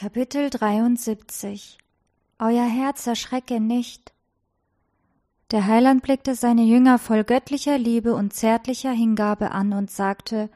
[0.00, 1.76] Kapitel 73
[2.38, 4.14] Euer Herz erschrecke nicht.
[5.50, 10.48] Der Heiland blickte seine Jünger voll göttlicher Liebe und zärtlicher Hingabe an und sagte,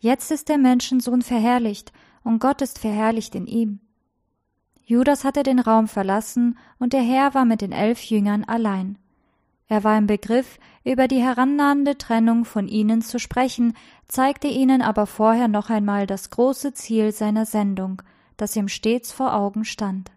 [0.00, 1.94] Jetzt ist der Menschensohn verherrlicht,
[2.24, 3.80] und Gott ist verherrlicht in ihm.
[4.84, 8.98] Judas hatte den Raum verlassen, und der Herr war mit den elf Jüngern allein.
[9.66, 13.72] Er war im Begriff, über die herannahende Trennung von ihnen zu sprechen,
[14.08, 18.02] zeigte ihnen aber vorher noch einmal das große Ziel seiner Sendung–
[18.36, 20.10] das ihm stets vor Augen stand.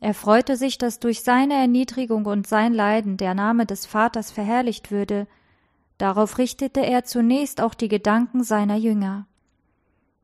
[0.00, 4.90] Er freute sich, dass durch seine Erniedrigung und sein Leiden der Name des Vaters verherrlicht
[4.90, 5.26] würde,
[5.98, 9.26] darauf richtete er zunächst auch die Gedanken seiner Jünger.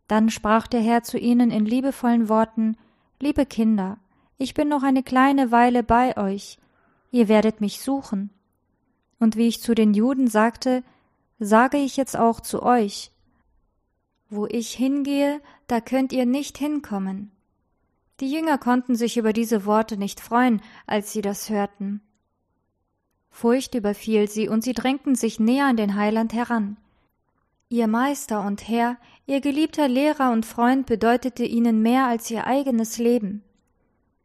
[0.09, 2.77] Dann sprach der Herr zu ihnen in liebevollen Worten
[3.21, 3.99] Liebe Kinder,
[4.39, 6.59] ich bin noch eine kleine Weile bei euch,
[7.11, 8.31] ihr werdet mich suchen.
[9.19, 10.83] Und wie ich zu den Juden sagte,
[11.39, 13.11] sage ich jetzt auch zu euch,
[14.29, 17.33] wo ich hingehe, da könnt ihr nicht hinkommen.
[18.21, 22.01] Die Jünger konnten sich über diese Worte nicht freuen, als sie das hörten.
[23.31, 26.79] Furcht überfiel sie, und sie drängten sich näher an den Heiland heran.
[27.69, 32.97] Ihr Meister und Herr, ihr geliebter Lehrer und Freund bedeutete ihnen mehr als ihr eigenes
[32.97, 33.43] Leben.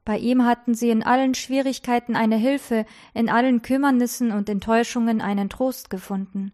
[0.05, 5.49] Bei ihm hatten sie in allen Schwierigkeiten eine Hilfe, in allen Kümmernissen und Enttäuschungen einen
[5.49, 6.53] Trost gefunden.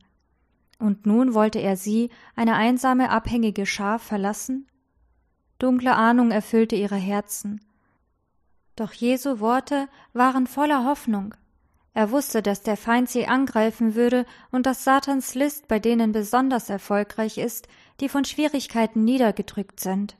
[0.79, 4.67] Und nun wollte er sie, eine einsame, abhängige Schar, verlassen?
[5.59, 7.61] Dunkle Ahnung erfüllte ihre Herzen.
[8.75, 11.33] Doch Jesu Worte waren voller Hoffnung.
[11.93, 16.69] Er wusste, dass der Feind sie angreifen würde und dass Satans List bei denen besonders
[16.69, 17.67] erfolgreich ist,
[17.99, 20.15] die von Schwierigkeiten niedergedrückt sind.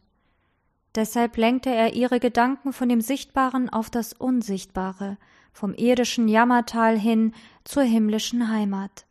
[0.96, 5.18] Deshalb lenkte er ihre Gedanken von dem Sichtbaren auf das Unsichtbare,
[5.54, 9.06] vom irdischen Jammertal hin zur himmlischen Heimat.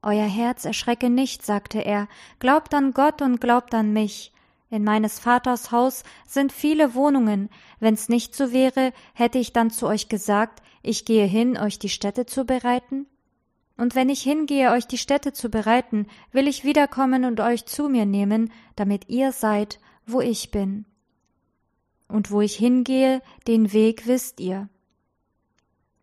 [0.00, 2.06] Euer Herz erschrecke nicht, sagte er,
[2.38, 4.32] glaubt an Gott und glaubt an mich.
[4.70, 7.48] In meines Vaters Haus sind viele Wohnungen,
[7.80, 11.88] wenn's nicht so wäre, hätte ich dann zu euch gesagt, ich gehe hin, euch die
[11.88, 13.06] Städte zu bereiten?
[13.78, 17.88] Und wenn ich hingehe, euch die Städte zu bereiten, will ich wiederkommen und euch zu
[17.88, 20.84] mir nehmen, damit ihr seid, wo ich bin.
[22.08, 24.68] Und wo ich hingehe, den Weg wisst ihr.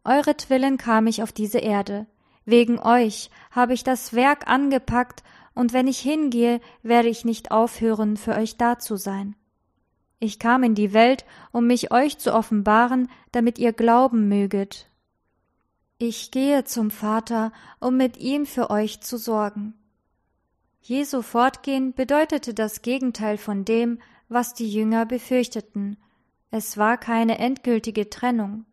[0.06, 2.08] Euretwillen kam ich auf diese Erde.
[2.46, 5.24] Wegen euch habe ich das Werk angepackt,
[5.56, 9.36] und wenn ich hingehe, werde ich nicht aufhören, für euch da zu sein.
[10.20, 14.90] Ich kam in die Welt, um mich euch zu offenbaren, damit ihr glauben möget.
[15.98, 19.74] Ich gehe zum Vater, um mit ihm für euch zu sorgen.
[20.82, 25.98] Jesu Fortgehen bedeutete das Gegenteil von dem, was die Jünger befürchteten.
[26.52, 28.66] Es war keine endgültige Trennung.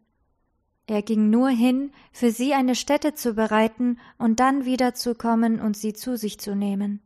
[0.86, 5.92] Er ging nur hin, für sie eine Stätte zu bereiten und dann wiederzukommen und sie
[5.92, 7.00] zu sich zu nehmen.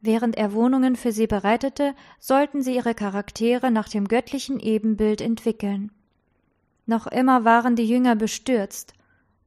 [0.00, 5.92] Während er Wohnungen für sie bereitete, sollten sie ihre Charaktere nach dem göttlichen Ebenbild entwickeln.
[6.86, 8.94] Noch immer waren die Jünger bestürzt.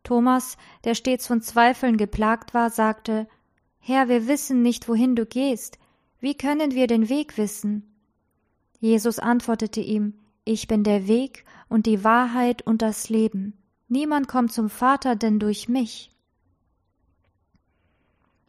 [0.03, 3.27] Thomas, der stets von Zweifeln geplagt war, sagte
[3.79, 5.79] Herr, wir wissen nicht, wohin du gehst.
[6.19, 7.89] Wie können wir den Weg wissen?
[8.79, 10.13] Jesus antwortete ihm
[10.45, 13.57] Ich bin der Weg und die Wahrheit und das Leben.
[13.87, 16.11] Niemand kommt zum Vater denn durch mich.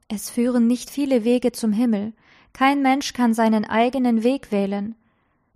[0.08, 2.12] Es führen nicht viele Wege zum Himmel,
[2.52, 4.94] kein Mensch kann seinen eigenen Weg wählen.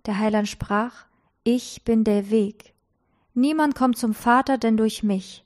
[0.07, 1.05] Der Heiland sprach,
[1.43, 2.73] Ich bin der Weg.
[3.35, 5.45] Niemand kommt zum Vater denn durch mich.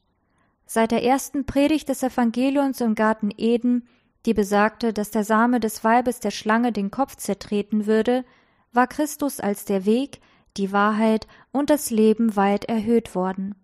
[0.66, 3.85] Seit der ersten Predigt des Evangeliums im Garten Eden,
[4.25, 8.23] die besagte, dass der Same des Weibes der Schlange den Kopf zertreten würde,
[8.72, 10.22] war Christus als der Weg,
[10.58, 13.56] die Wahrheit und das Leben weit erhöht worden.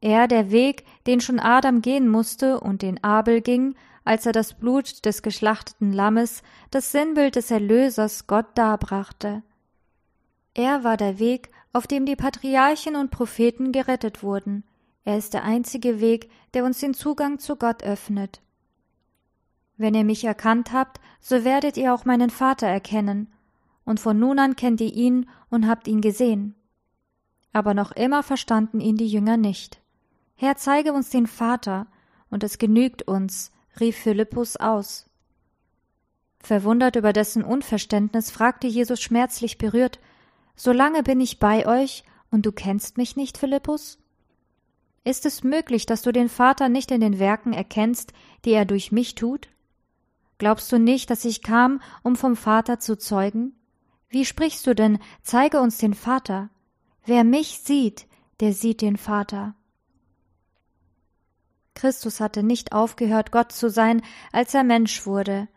[0.00, 4.54] Er, der Weg, den schon Adam gehen musste und den Abel ging, als er das
[4.54, 9.42] Blut des geschlachteten Lammes, das Sinnbild des Erlösers Gott darbrachte.
[10.54, 14.64] Er war der Weg, auf dem die Patriarchen und Propheten gerettet wurden.
[15.04, 18.40] Er ist der einzige Weg, der uns den Zugang zu Gott öffnet.
[19.76, 23.32] Wenn ihr mich erkannt habt, so werdet ihr auch meinen Vater erkennen,
[23.84, 26.54] und von nun an kennt ihr ihn und habt ihn gesehen.
[27.52, 29.80] Aber noch immer verstanden ihn die Jünger nicht.
[30.34, 31.86] Herr, zeige uns den Vater,
[32.30, 35.06] und es genügt uns, rief Philippus aus.
[36.40, 40.00] Verwundert über dessen Unverständnis fragte Jesus schmerzlich berührt
[40.56, 43.98] So lange bin ich bei euch, und du kennst mich nicht, Philippus?
[45.04, 48.12] Ist es möglich, dass du den Vater nicht in den Werken erkennst,
[48.44, 49.48] die er durch mich tut?
[50.38, 53.54] Glaubst du nicht, dass ich kam, um vom Vater zu zeugen?
[54.12, 56.50] Wie sprichst du denn, zeige uns den Vater?
[57.06, 58.06] Wer mich sieht,
[58.40, 59.54] der sieht den Vater.
[61.72, 65.48] Christus hatte nicht aufgehört, Gott zu sein, als er Mensch wurde,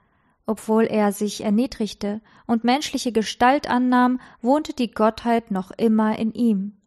[0.45, 6.77] Obwohl er sich erniedrigte und menschliche Gestalt annahm, wohnte die Gottheit noch immer in ihm.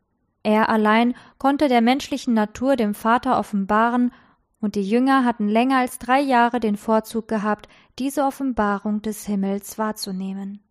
[0.42, 4.12] Er allein konnte der menschlichen Natur dem Vater offenbaren,
[4.60, 7.68] und die Jünger hatten länger als drei Jahre den Vorzug gehabt,
[7.98, 10.62] diese Offenbarung des Himmels wahrzunehmen.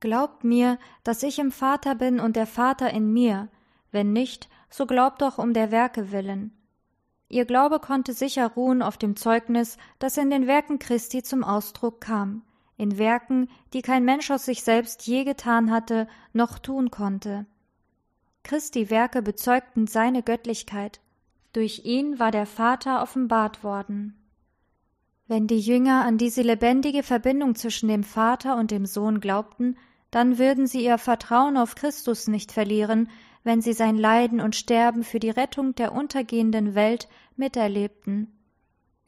[0.00, 3.48] Glaubt mir, dass ich im Vater bin und der Vater in mir,
[3.90, 6.52] wenn nicht, so glaubt doch um der Werke willen.
[7.28, 12.00] Ihr Glaube konnte sicher ruhen auf dem Zeugnis, das in den Werken Christi zum Ausdruck
[12.00, 12.42] kam,
[12.76, 17.46] in Werken, die kein Mensch aus sich selbst je getan hatte, noch tun konnte.
[18.44, 21.00] Christi Werke bezeugten seine Göttlichkeit,
[21.52, 24.14] durch ihn war der Vater offenbart worden.
[25.26, 29.76] Wenn die Jünger an diese lebendige Verbindung zwischen dem Vater und dem Sohn glaubten,
[30.10, 33.08] dann würden sie ihr Vertrauen auf Christus nicht verlieren,
[33.44, 38.32] wenn sie sein Leiden und Sterben für die Rettung der untergehenden Welt miterlebten.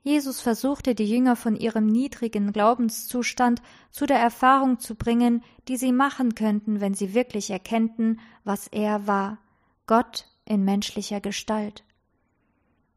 [0.02, 3.60] Jesus versuchte die Jünger von ihrem niedrigen Glaubenszustand
[3.90, 9.06] zu der Erfahrung zu bringen, die sie machen könnten, wenn sie wirklich erkennten, was er
[9.06, 9.38] war,
[9.86, 11.84] Gott in menschlicher Gestalt.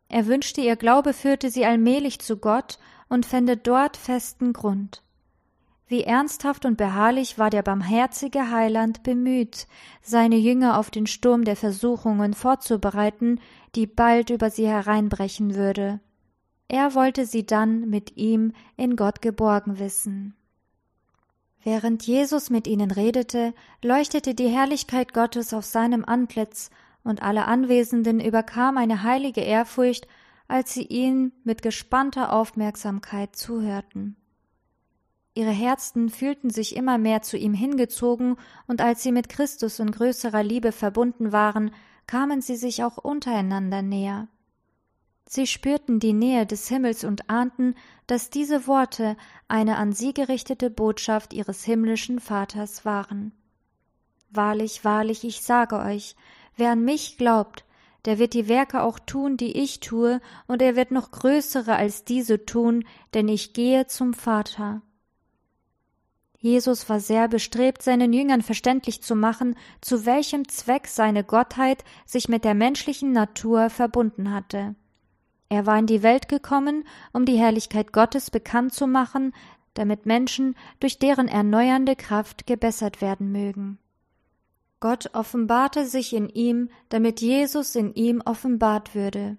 [0.08, 2.80] Er wünschte, ihr Glaube führte sie allmählich zu Gott
[3.10, 5.04] und fände dort festen Grund.
[5.88, 9.68] Wie ernsthaft und beharrlich war der barmherzige Heiland bemüht,
[10.02, 13.40] seine Jünger auf den Sturm der Versuchungen vorzubereiten,
[13.76, 16.00] die bald über sie hereinbrechen würde.
[16.68, 20.36] Er wollte sie dann mit ihm in Gott geborgen wissen.
[21.64, 26.70] Während Jesus mit ihnen redete, leuchtete die Herrlichkeit Gottes auf seinem Antlitz,
[27.06, 30.08] und alle Anwesenden überkam eine heilige Ehrfurcht,
[30.48, 34.16] als sie ihn mit gespannter Aufmerksamkeit zuhörten.
[35.36, 38.38] Ihre Herzen fühlten sich immer mehr zu ihm hingezogen,
[38.68, 41.72] und als sie mit Christus in größerer Liebe verbunden waren,
[42.06, 44.28] kamen sie sich auch untereinander näher.
[45.26, 47.74] Sie spürten die Nähe des Himmels und ahnten,
[48.06, 53.32] dass diese Worte eine an sie gerichtete Botschaft ihres himmlischen Vaters waren.
[54.30, 56.16] Wahrlich, wahrlich, ich sage euch,
[56.56, 57.66] wer an mich glaubt,
[58.06, 62.04] der wird die Werke auch tun, die ich tue, und er wird noch größere als
[62.04, 64.82] diese tun, denn ich gehe zum Vater.
[66.44, 72.28] Jesus war sehr bestrebt, seinen Jüngern verständlich zu machen, zu welchem Zweck seine Gottheit sich
[72.28, 74.75] mit der menschlichen Natur verbunden hatte.
[75.48, 79.31] Er war in die Welt gekommen, um die Herrlichkeit Gottes bekannt zu machen,
[79.74, 83.80] damit Menschen durch deren erneuernde Kraft gebessert werden mögen.
[84.81, 89.38] Gott offenbarte sich in ihm, damit Jesus in ihm offenbart würde.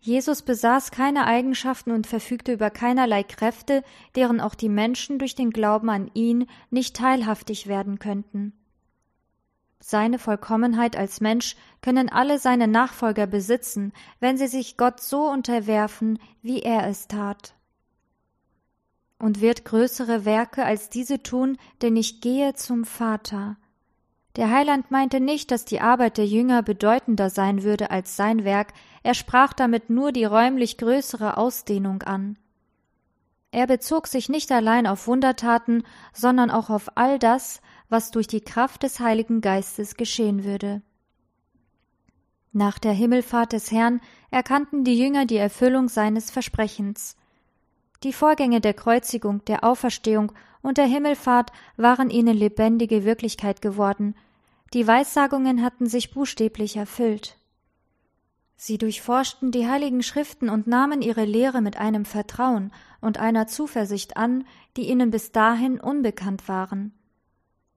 [0.00, 3.84] Jesus besaß keine Eigenschaften und verfügte über keinerlei Kräfte,
[4.16, 8.54] deren auch die Menschen durch den Glauben an ihn nicht teilhaftig werden könnten.
[9.78, 16.18] Seine Vollkommenheit als Mensch können alle seine Nachfolger besitzen, wenn sie sich Gott so unterwerfen,
[16.42, 17.54] wie er es tat.
[19.18, 23.56] Und wird größere Werke als diese tun, denn ich gehe zum Vater.
[24.36, 28.72] Der Heiland meinte nicht, dass die Arbeit der Jünger bedeutender sein würde als sein Werk,
[29.02, 32.38] er sprach damit nur die räumlich größere Ausdehnung an.
[33.52, 35.82] Er bezog sich nicht allein auf Wundertaten,
[36.12, 40.82] sondern auch auf all das, was durch die Kraft des Heiligen Geistes geschehen würde.
[42.52, 44.00] Nach der Himmelfahrt des Herrn
[44.30, 47.16] erkannten die Jünger die Erfüllung seines Versprechens.
[48.02, 50.32] Die Vorgänge der Kreuzigung, der Auferstehung
[50.62, 54.14] und der Himmelfahrt waren ihnen lebendige Wirklichkeit geworden,
[54.72, 57.39] die Weissagungen hatten sich buchstäblich erfüllt.
[58.62, 64.18] Sie durchforschten die heiligen Schriften und nahmen ihre Lehre mit einem Vertrauen und einer Zuversicht
[64.18, 64.44] an,
[64.76, 66.92] die ihnen bis dahin unbekannt waren.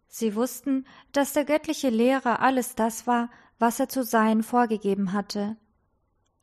[0.10, 5.56] Sie wussten, dass der göttliche Lehrer alles das war, was er zu sein vorgegeben hatte.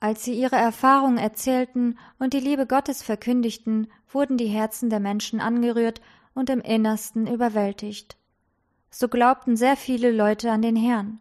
[0.00, 5.40] Als sie ihre Erfahrungen erzählten und die Liebe Gottes verkündigten, wurden die Herzen der Menschen
[5.40, 6.00] angerührt
[6.32, 8.16] und im Innersten überwältigt.
[8.88, 11.20] So glaubten sehr viele Leute an den Herrn.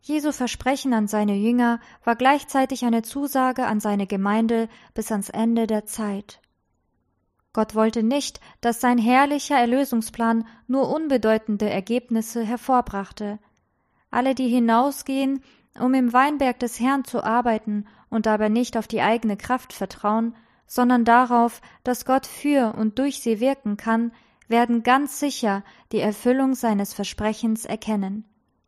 [0.00, 5.66] Jesu Versprechen an seine Jünger war gleichzeitig eine Zusage an seine Gemeinde bis ans Ende
[5.66, 6.40] der Zeit.
[7.52, 13.38] Gott wollte nicht, dass sein herrlicher Erlösungsplan nur unbedeutende Ergebnisse hervorbrachte.
[14.10, 15.42] Alle, die hinausgehen,
[15.80, 20.34] um im Weinberg des Herrn zu arbeiten und dabei nicht auf die eigene Kraft vertrauen,
[20.66, 24.12] sondern darauf, dass Gott für und durch sie wirken kann,
[24.48, 28.24] werden ganz sicher die Erfüllung seines Versprechens erkennen.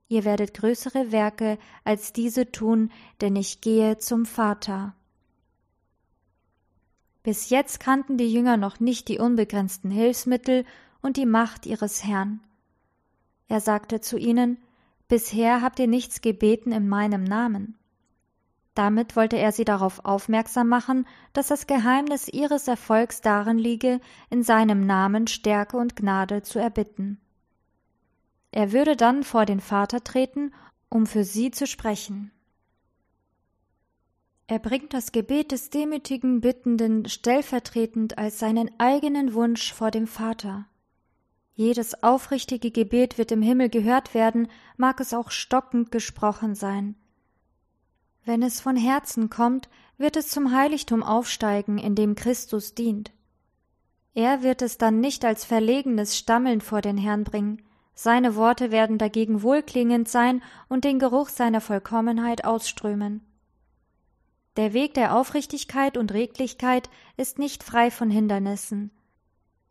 [0.08, 4.94] Ihr werdet größere Werke als diese tun, denn ich gehe zum Vater.
[7.22, 10.64] Bis jetzt kannten die Jünger noch nicht die unbegrenzten Hilfsmittel
[11.02, 12.40] und die Macht ihres Herrn.
[13.48, 14.58] Er sagte zu ihnen,
[15.08, 17.78] Bisher habt ihr nichts gebeten in meinem Namen.
[18.74, 24.00] Damit wollte er sie darauf aufmerksam machen, dass das Geheimnis ihres Erfolgs darin liege,
[24.30, 27.20] in seinem Namen Stärke und Gnade zu erbitten.
[28.50, 30.52] Er würde dann vor den Vater treten,
[30.88, 32.30] um für sie zu sprechen.
[34.46, 40.66] Er bringt das Gebet des demütigen Bittenden stellvertretend als seinen eigenen Wunsch vor dem Vater.
[41.52, 46.94] Jedes aufrichtige Gebet wird im Himmel gehört werden, mag es auch stockend gesprochen sein.
[48.24, 53.10] Wenn es von Herzen kommt, wird es zum Heiligtum aufsteigen, in dem Christus dient.
[54.14, 57.62] Er wird es dann nicht als verlegenes Stammeln vor den Herrn bringen,
[58.00, 63.26] seine Worte werden dagegen wohlklingend sein und den Geruch seiner Vollkommenheit ausströmen.
[64.56, 68.92] Der Weg der Aufrichtigkeit und Redlichkeit ist nicht frei von Hindernissen.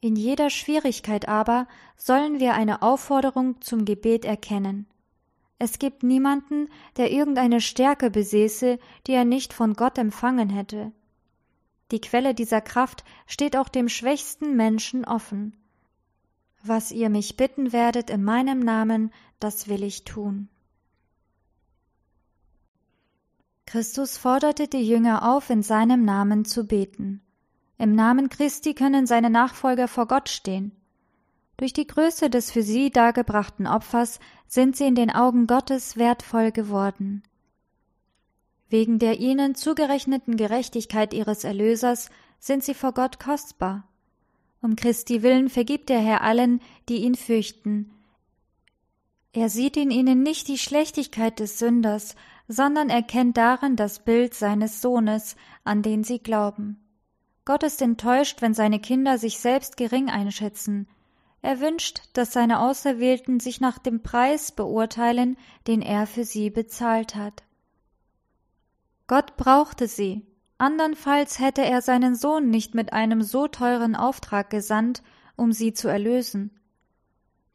[0.02, 4.88] In jeder Schwierigkeit aber sollen wir eine Aufforderung zum Gebet erkennen.
[5.58, 6.68] Es gibt niemanden,
[6.98, 10.92] der irgendeine Stärke besäße, die er nicht von Gott empfangen hätte.
[11.92, 15.54] Die Quelle dieser Kraft steht auch dem schwächsten Menschen offen.
[16.68, 20.50] Was ihr mich bitten werdet in meinem Namen, das will ich tun.
[23.66, 27.22] Christus forderte die Jünger auf, in seinem Namen zu beten.
[27.78, 30.74] Im Namen Christi können seine Nachfolger vor Gott stehen.
[31.56, 36.52] Durch die Größe des für sie dargebrachten Opfers sind sie in den Augen Gottes wertvoll
[36.52, 37.24] geworden.
[38.68, 42.10] Wegen der ihnen zugerechneten Gerechtigkeit ihres Erlösers
[42.40, 43.88] sind sie vor Gott kostbar.
[44.62, 47.92] Um Christi willen vergibt der Herr allen, die ihn fürchten.
[49.34, 52.16] Er sieht in ihnen nicht die Schlechtigkeit des Sünders,
[52.48, 56.80] sondern erkennt darin das Bild seines Sohnes, an den sie glauben.
[57.46, 60.88] Gott ist enttäuscht, wenn seine Kinder sich selbst gering einschätzen.
[61.42, 65.38] Er wünscht, dass seine Auserwählten sich nach dem Preis beurteilen,
[65.68, 67.44] den er für sie bezahlt hat.
[69.08, 70.26] Gott brauchte sie,
[70.58, 75.04] andernfalls hätte er seinen Sohn nicht mit einem so teuren Auftrag gesandt,
[75.36, 76.52] um sie zu erlösen.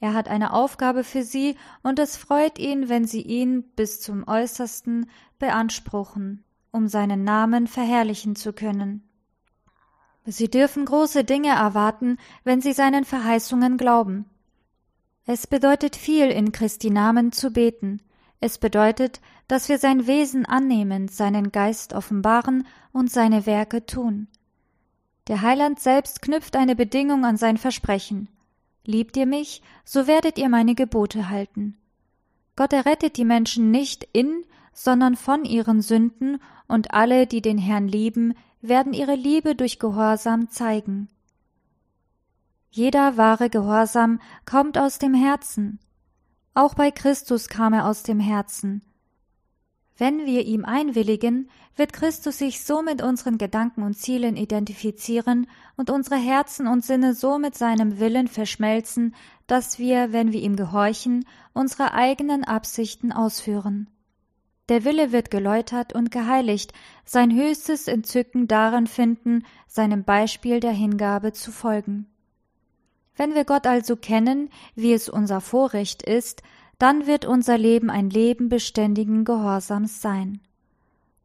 [0.00, 4.26] Er hat eine Aufgabe für sie, und es freut ihn, wenn sie ihn bis zum
[4.26, 9.08] äußersten beanspruchen, um seinen Namen verherrlichen zu können.
[10.24, 14.26] Sie dürfen große Dinge erwarten, wenn sie seinen Verheißungen glauben.
[15.24, 18.00] Es bedeutet viel, in Christi Namen zu beten.
[18.42, 24.26] Es bedeutet, dass wir sein Wesen annehmen, seinen Geist offenbaren und seine Werke tun.
[25.28, 28.28] Der Heiland selbst knüpft eine Bedingung an sein Versprechen.
[28.84, 31.76] Liebt ihr mich, so werdet ihr meine Gebote halten.
[32.56, 37.86] Gott errettet die Menschen nicht in, sondern von ihren Sünden, und alle, die den Herrn
[37.86, 41.08] lieben, werden ihre Liebe durch Gehorsam zeigen.
[42.72, 45.78] Jeder wahre Gehorsam kommt aus dem Herzen.
[46.54, 48.82] Auch bei Christus kam er aus dem Herzen.
[49.96, 55.88] Wenn wir ihm einwilligen, wird Christus sich so mit unseren Gedanken und Zielen identifizieren und
[55.88, 59.14] unsere Herzen und Sinne so mit seinem Willen verschmelzen,
[59.46, 63.88] dass wir, wenn wir ihm gehorchen, unsere eigenen Absichten ausführen.
[64.68, 66.72] Der Wille wird geläutert und geheiligt,
[67.04, 72.11] sein höchstes Entzücken darin finden, seinem Beispiel der Hingabe zu folgen.
[73.16, 76.42] Wenn wir Gott also kennen, wie es unser Vorrecht ist,
[76.78, 80.40] dann wird unser Leben ein Leben beständigen Gehorsams sein.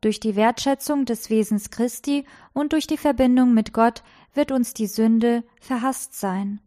[0.02, 4.04] Durch die Wertschätzung des Wesens Christi und durch die Verbindung mit Gott
[4.34, 6.62] wird uns die Sünde verhasst sein.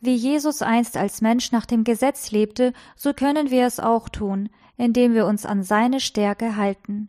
[0.00, 4.48] Wie Jesus einst als Mensch nach dem Gesetz lebte, so können wir es auch tun,
[4.76, 7.08] indem wir uns an seine Stärke halten.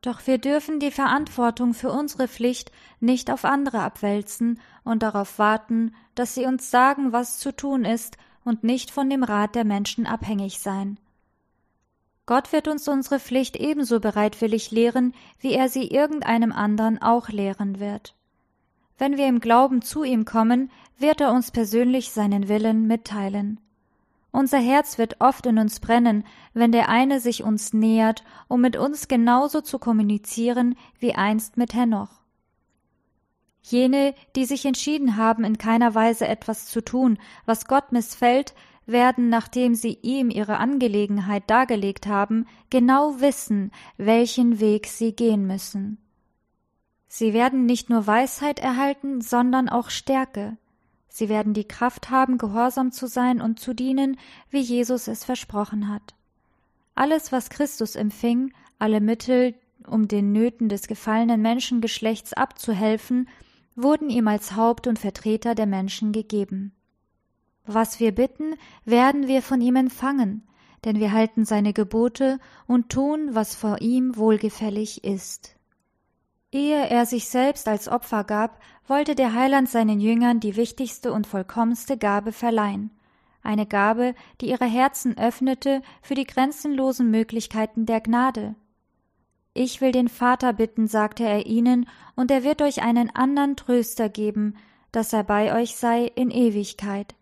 [0.00, 5.94] Doch wir dürfen die Verantwortung für unsere Pflicht nicht auf andere abwälzen und darauf warten,
[6.14, 10.06] dass sie uns sagen, was zu tun ist, und nicht von dem Rat der Menschen
[10.06, 10.98] abhängig sein.
[12.26, 17.80] Gott wird uns unsere Pflicht ebenso bereitwillig lehren, wie er sie irgendeinem anderen auch lehren
[17.80, 18.14] wird.
[18.96, 23.60] Wenn wir im Glauben zu ihm kommen, wird er uns persönlich seinen Willen mitteilen.
[24.30, 26.24] Unser Herz wird oft in uns brennen,
[26.54, 31.74] wenn der eine sich uns nähert, um mit uns genauso zu kommunizieren wie einst mit
[31.74, 32.23] Henoch.
[33.66, 38.54] Jene, die sich entschieden haben, in keiner Weise etwas zu tun, was Gott missfällt,
[38.84, 45.96] werden, nachdem sie ihm ihre Angelegenheit dargelegt haben, genau wissen, welchen Weg sie gehen müssen.
[47.08, 50.58] Sie werden nicht nur Weisheit erhalten, sondern auch Stärke.
[51.08, 54.18] Sie werden die Kraft haben, gehorsam zu sein und zu dienen,
[54.50, 56.14] wie Jesus es versprochen hat.
[56.94, 59.54] Alles, was Christus empfing, alle Mittel,
[59.86, 63.28] um den Nöten des gefallenen Menschengeschlechts abzuhelfen,
[63.76, 66.72] wurden ihm als Haupt und Vertreter der Menschen gegeben.
[67.66, 68.54] Was wir bitten,
[68.84, 70.46] werden wir von ihm empfangen,
[70.84, 75.56] denn wir halten seine Gebote und tun, was vor ihm wohlgefällig ist.
[76.52, 81.26] Ehe er sich selbst als Opfer gab, wollte der Heiland seinen Jüngern die wichtigste und
[81.26, 82.90] vollkommenste Gabe verleihen,
[83.42, 88.54] eine Gabe, die ihre Herzen öffnete für die grenzenlosen Möglichkeiten der Gnade.
[89.54, 94.08] Ich will den Vater bitten, sagte er ihnen, und er wird euch einen anderen Tröster
[94.08, 94.56] geben,
[94.90, 97.14] dass er bei euch sei in Ewigkeit.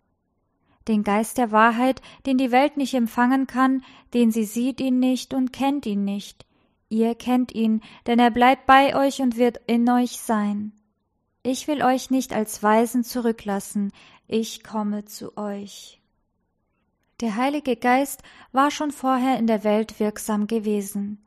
[0.87, 5.33] Den Geist der Wahrheit, den die Welt nicht empfangen kann, den sie sieht ihn nicht
[5.33, 6.45] und kennt ihn nicht.
[6.89, 10.73] Ihr kennt ihn, denn er bleibt bei euch und wird in euch sein.
[11.43, 13.91] Ich will euch nicht als Weisen zurücklassen,
[14.27, 16.01] ich komme zu euch.
[17.21, 21.23] Der Heilige Geist war schon vorher in der Welt wirksam gewesen.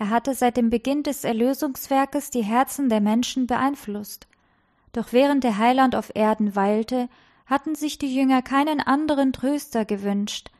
[0.00, 4.28] Er hatte seit dem Beginn des Erlösungswerkes die Herzen der Menschen beeinflusst.
[4.92, 7.10] Doch während der Heiland auf Erden weilte,
[7.44, 10.50] hatten sich die Jünger keinen anderen Tröster gewünscht.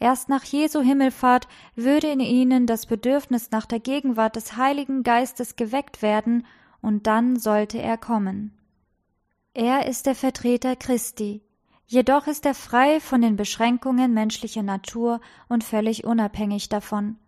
[0.00, 5.54] Erst nach Jesu Himmelfahrt würde in ihnen das Bedürfnis nach der Gegenwart des Heiligen Geistes
[5.54, 6.44] geweckt werden,
[6.82, 8.58] und dann sollte er kommen.
[9.54, 11.42] Er ist der Vertreter Christi,
[11.86, 17.18] jedoch ist er frei von den Beschränkungen menschlicher Natur und völlig unabhängig davon.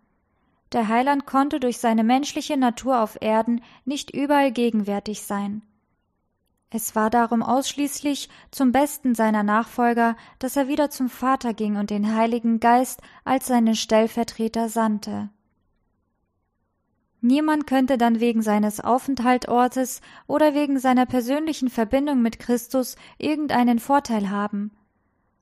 [0.73, 5.61] Der Heiland konnte durch seine menschliche Natur auf Erden nicht überall gegenwärtig sein.
[6.71, 11.91] Es war darum ausschließlich zum Besten seiner Nachfolger, dass er wieder zum Vater ging und
[11.91, 15.29] den Heiligen Geist als seinen Stellvertreter sandte.
[17.21, 24.31] Niemand könnte dann wegen seines Aufenthaltortes oder wegen seiner persönlichen Verbindung mit Christus irgendeinen Vorteil
[24.31, 24.71] haben.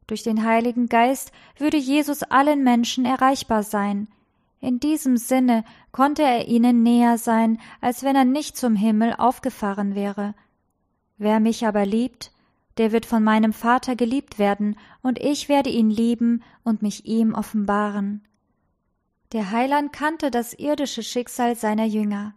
[0.06, 4.10] Durch den Heiligen Geist würde Jesus allen Menschen erreichbar sein,
[4.62, 9.96] in diesem Sinne konnte er ihnen näher sein, als wenn er nicht zum Himmel aufgefahren
[9.96, 10.36] wäre.
[11.18, 12.32] Wer mich aber liebt,
[12.78, 17.34] der wird von meinem Vater geliebt werden, und ich werde ihn lieben und mich ihm
[17.34, 18.24] offenbaren.
[19.34, 22.36] Der Heiland kannte das irdische Schicksal seiner Jünger.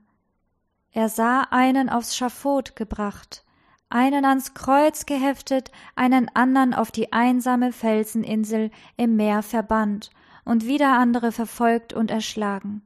[0.92, 3.44] Er sah einen aufs Schafot gebracht,
[3.90, 10.10] einen ans Kreuz geheftet, einen andern auf die einsame Felseninsel im Meer verbannt
[10.44, 12.82] und wieder andere verfolgt und erschlagen.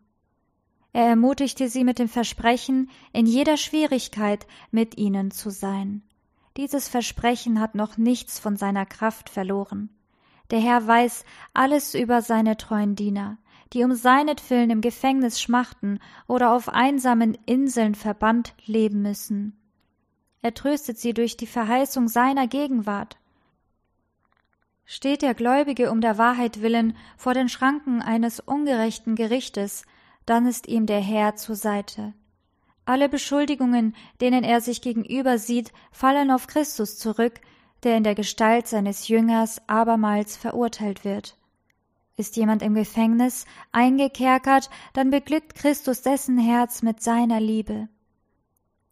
[0.92, 6.03] Er ermutigte sie mit dem Versprechen, in jeder Schwierigkeit mit ihnen zu sein.
[6.57, 9.90] Dieses Versprechen hat noch nichts von seiner Kraft verloren.
[10.51, 13.38] Der Herr weiß alles über seine treuen Diener,
[13.73, 19.57] die um seinetwillen im Gefängnis schmachten oder auf einsamen Inseln verbannt leben müssen.
[20.40, 23.18] Er tröstet sie durch die Verheißung seiner Gegenwart.
[24.90, 29.85] Steht der Gläubige um der Wahrheit willen vor den Schranken eines ungerechten Gerichtes,
[30.24, 32.14] dann ist ihm der Herr zur Seite.
[32.87, 37.35] Alle Beschuldigungen, denen er sich gegenüber sieht, fallen auf Christus zurück,
[37.83, 41.37] der in der Gestalt seines Jüngers abermals verurteilt wird.
[42.16, 47.90] Ist jemand im Gefängnis eingekerkert, dann beglückt Christus dessen Herz mit seiner Liebe.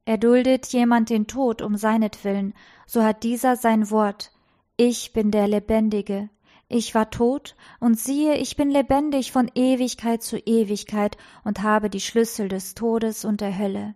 [0.04, 2.52] Erduldet jemand den Tod um seinetwillen,
[2.86, 4.30] so hat dieser sein Wort,
[4.76, 6.28] ich bin der Lebendige.
[6.68, 12.00] Ich war tot, und siehe, ich bin lebendig von Ewigkeit zu Ewigkeit und habe die
[12.00, 13.94] Schlüssel des Todes und der Hölle.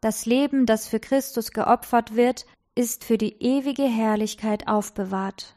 [0.00, 5.56] Das Leben, das für Christus geopfert wird, ist für die ewige Herrlichkeit aufbewahrt.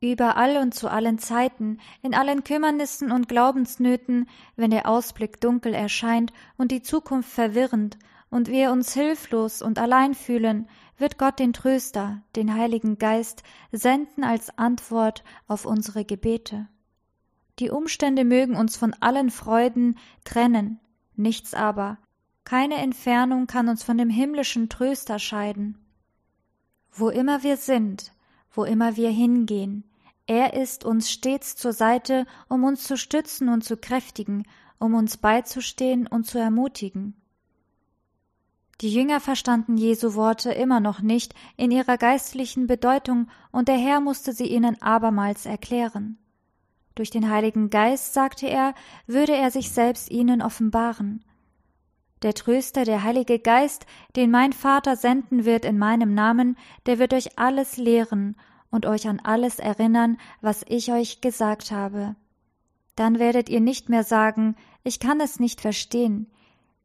[0.00, 6.32] Überall und zu allen Zeiten, in allen Kümmernissen und Glaubensnöten, wenn der Ausblick dunkel erscheint
[6.56, 7.98] und die Zukunft verwirrend
[8.30, 14.24] und wir uns hilflos und allein fühlen, wird Gott den Tröster, den Heiligen Geist, senden
[14.24, 16.68] als Antwort auf unsere Gebete.
[17.58, 20.78] Die Umstände mögen uns von allen Freuden trennen,
[21.14, 21.98] nichts aber,
[22.44, 25.78] keine Entfernung kann uns von dem himmlischen Tröster scheiden.
[26.92, 28.12] Wo immer wir sind,
[28.52, 29.84] wo immer wir hingehen,
[30.26, 34.44] er ist uns stets zur Seite, um uns zu stützen und zu kräftigen,
[34.78, 37.14] um uns beizustehen und zu ermutigen.
[38.82, 44.00] Die Jünger verstanden Jesu Worte immer noch nicht in ihrer geistlichen Bedeutung, und der Herr
[44.00, 46.18] musste sie ihnen abermals erklären.
[46.94, 48.74] Durch den Heiligen Geist, sagte er,
[49.06, 51.24] würde er sich selbst ihnen offenbaren.
[52.22, 57.12] Der Tröster, der Heilige Geist, den mein Vater senden wird in meinem Namen, der wird
[57.14, 58.36] euch alles lehren
[58.70, 62.16] und euch an alles erinnern, was ich euch gesagt habe.
[62.94, 66.30] Dann werdet ihr nicht mehr sagen, ich kann es nicht verstehen,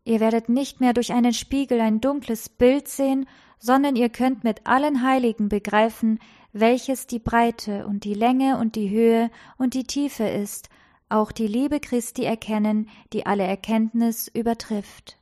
[0.03, 3.27] Ihr werdet nicht mehr durch einen Spiegel ein dunkles Bild sehen,
[3.59, 6.19] sondern ihr könnt mit allen Heiligen begreifen,
[6.53, 10.69] welches die Breite und die Länge und die Höhe und die Tiefe ist,
[11.09, 15.17] auch die Liebe Christi erkennen, die alle Erkenntnis übertrifft.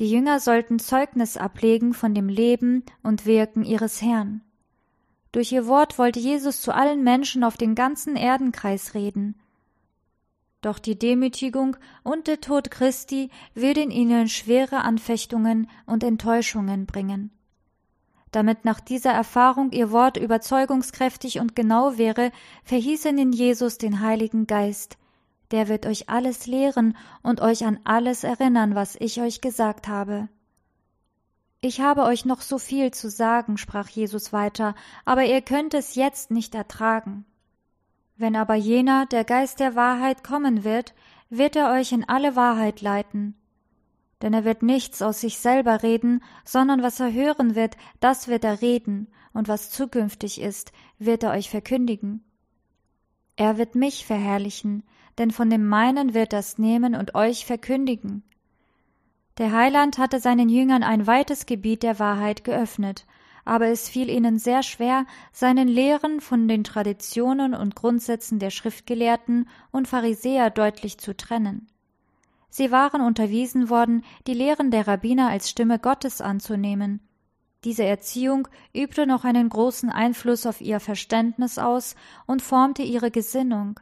[0.00, 4.42] Die Jünger sollten Zeugnis ablegen von dem Leben und Wirken ihres Herrn.
[5.32, 9.36] Durch ihr Wort wollte Jesus zu allen Menschen auf den ganzen Erdenkreis reden.
[10.62, 17.30] Doch die Demütigung und der Tod Christi würden ihnen schwere Anfechtungen und Enttäuschungen bringen.
[18.32, 22.32] Damit nach dieser Erfahrung ihr Wort überzeugungskräftig und genau wäre,
[22.64, 24.98] verhießen in Jesus den Heiligen Geist.
[25.52, 30.28] Der wird euch alles lehren und euch an alles erinnern, was ich euch gesagt habe.
[31.60, 35.94] Ich habe euch noch so viel zu sagen, sprach Jesus weiter, aber ihr könnt es
[35.94, 37.24] jetzt nicht ertragen.
[38.16, 40.94] Wenn aber jener, der Geist der Wahrheit, kommen wird,
[41.28, 43.34] wird er euch in alle Wahrheit leiten.
[44.22, 48.44] Denn er wird nichts aus sich selber reden, sondern was er hören wird, das wird
[48.44, 52.24] er reden, und was zukünftig ist, wird er euch verkündigen.
[53.36, 54.82] Er wird mich verherrlichen,
[55.18, 58.22] denn von dem meinen wird er's nehmen und euch verkündigen.
[59.36, 63.04] Der Heiland hatte seinen Jüngern ein weites Gebiet der Wahrheit geöffnet,
[63.46, 69.48] aber es fiel ihnen sehr schwer, seinen Lehren von den Traditionen und Grundsätzen der Schriftgelehrten
[69.70, 71.68] und Pharisäer deutlich zu trennen.
[72.50, 77.00] Sie waren unterwiesen worden, die Lehren der Rabbiner als Stimme Gottes anzunehmen.
[77.64, 81.94] Diese Erziehung übte noch einen großen Einfluss auf ihr Verständnis aus
[82.26, 83.78] und formte ihre Gesinnung.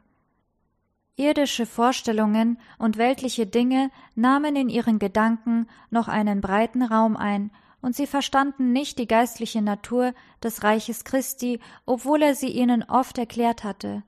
[1.16, 7.50] Irdische Vorstellungen und weltliche Dinge nahmen in ihren Gedanken noch einen breiten Raum ein,
[7.84, 13.18] und sie verstanden nicht die geistliche Natur des Reiches Christi, obwohl er sie ihnen oft
[13.18, 14.02] erklärt hatte.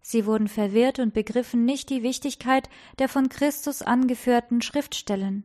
[0.00, 5.44] Sie wurden verwirrt und begriffen nicht die Wichtigkeit der von Christus angeführten Schriftstellen.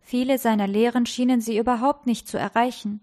[0.00, 3.00] Viele seiner Lehren schienen sie überhaupt nicht zu erreichen.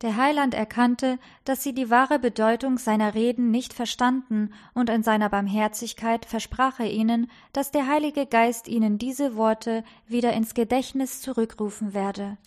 [0.00, 5.28] Der Heiland erkannte, dass sie die wahre Bedeutung seiner Reden nicht verstanden, und in seiner
[5.28, 11.94] Barmherzigkeit versprach er ihnen, dass der Heilige Geist ihnen diese Worte wieder ins Gedächtnis zurückrufen
[11.94, 12.38] werde.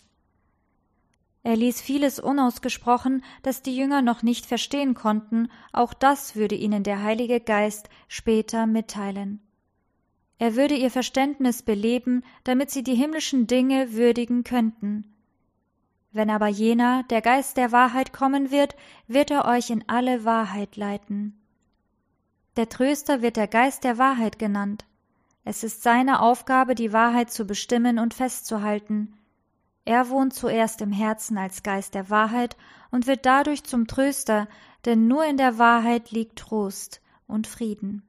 [1.44, 6.82] Er ließ vieles unausgesprochen, das die Jünger noch nicht verstehen konnten, auch das würde ihnen
[6.82, 9.40] der Heilige Geist später mitteilen.
[10.38, 15.14] Er würde ihr Verständnis beleben, damit sie die himmlischen Dinge würdigen könnten.
[16.12, 18.74] Wenn aber jener, der Geist der Wahrheit kommen wird,
[19.06, 21.38] wird er euch in alle Wahrheit leiten.
[22.56, 24.86] Der Tröster wird der Geist der Wahrheit genannt.
[25.44, 29.12] Es ist seine Aufgabe, die Wahrheit zu bestimmen und festzuhalten.
[29.84, 32.56] Er wohnt zuerst im Herzen als Geist der Wahrheit
[32.90, 34.48] und wird dadurch zum Tröster,
[34.84, 38.02] denn nur in der Wahrheit liegt Trost und Frieden.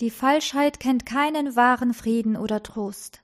[0.00, 3.22] Die Falschheit kennt keinen wahren Frieden oder Trost.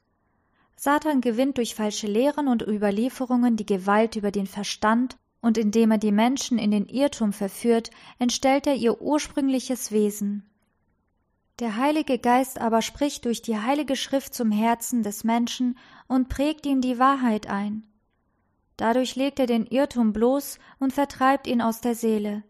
[0.77, 5.99] Satan gewinnt durch falsche Lehren und Überlieferungen die Gewalt über den Verstand, und indem er
[5.99, 10.49] die Menschen in den Irrtum verführt, entstellt er ihr ursprüngliches Wesen.
[11.59, 16.67] Der Heilige Geist aber spricht durch die Heilige Schrift zum Herzen des Menschen und prägt
[16.67, 17.85] ihm die Wahrheit ein.
[18.77, 22.45] Dadurch legt er den Irrtum bloß und vertreibt ihn aus der Seele.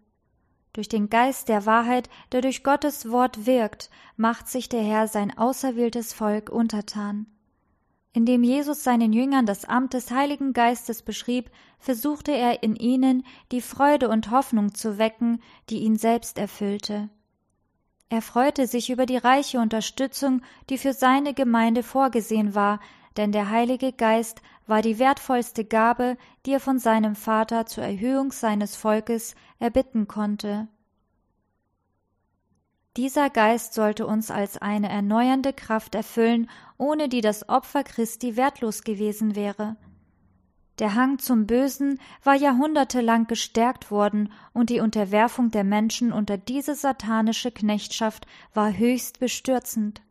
[0.75, 5.37] Durch den Geist der Wahrheit, der durch Gottes Wort wirkt, macht sich der Herr sein
[5.37, 7.27] auserwähltes Volk untertan.
[8.13, 13.63] Indem Jesus seinen Jüngern das Amt des Heiligen Geistes beschrieb, versuchte er in ihnen die
[13.63, 15.41] Freude und Hoffnung zu wecken,
[15.71, 17.09] die ihn selbst erfüllte.
[18.11, 22.81] Er freute sich über die reiche Unterstützung, die für seine Gemeinde vorgesehen war,
[23.19, 26.17] denn der Heilige Geist war die wertvollste Gabe,
[26.47, 30.69] die er von seinem Vater zur Erhöhung seines Volkes erbitten konnte.
[32.97, 38.83] Dieser Geist sollte uns als eine erneuernde Kraft erfüllen, ohne die das Opfer Christi wertlos
[38.83, 39.77] gewesen wäre.
[40.79, 46.75] Der Hang zum Bösen war jahrhundertelang gestärkt worden, und die Unterwerfung der Menschen unter diese
[46.75, 50.03] satanische Knechtschaft war höchst bestürzend.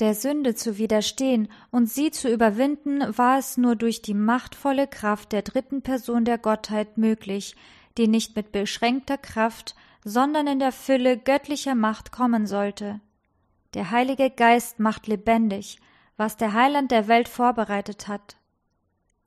[0.00, 5.32] Der Sünde zu widerstehen und sie zu überwinden, war es nur durch die machtvolle Kraft
[5.32, 7.56] der dritten Person der Gottheit möglich,
[7.98, 13.00] die nicht mit beschränkter Kraft, sondern in der Fülle göttlicher Macht kommen sollte.
[13.74, 15.78] Der Heilige Geist macht lebendig,
[16.16, 18.36] was der Heiland der Welt vorbereitet hat.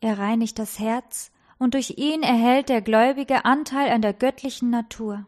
[0.02, 5.28] Er reinigt das Herz, und durch ihn erhält der Gläubige Anteil an der göttlichen Natur.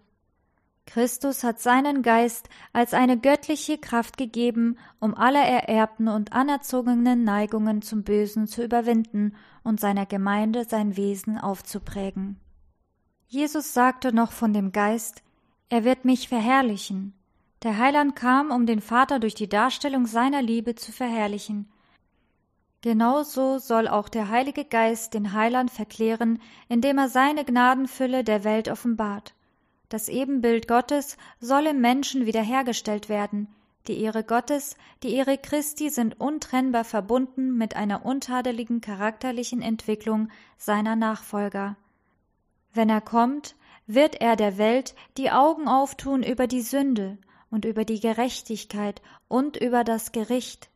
[0.86, 7.82] Christus hat seinen Geist als eine göttliche Kraft gegeben, um alle ererbten und anerzogenen Neigungen
[7.82, 12.40] zum Bösen zu überwinden und seiner Gemeinde sein Wesen aufzuprägen.
[13.28, 15.24] Jesus sagte noch von dem Geist,
[15.70, 17.14] er wird mich verherrlichen.
[17.64, 21.70] Der Heiland kam, um den Vater durch die Darstellung seiner Liebe zu verherrlichen.
[22.84, 28.68] Genauso soll auch der Heilige Geist den Heiland verklären, indem er seine Gnadenfülle der Welt
[28.68, 29.34] offenbart.
[29.88, 33.48] Das Ebenbild Gottes soll im Menschen wiederhergestellt werden.
[33.88, 40.98] Die Ehre Gottes, die Ehre Christi sind untrennbar verbunden mit einer untadeligen charakterlichen Entwicklung seiner
[40.98, 41.78] Nachfolger.
[42.74, 43.56] Wenn er kommt,
[43.88, 47.18] wird er der Welt die Augen auftun über die Sünde
[47.50, 50.70] und über die Gerechtigkeit und über das Gericht.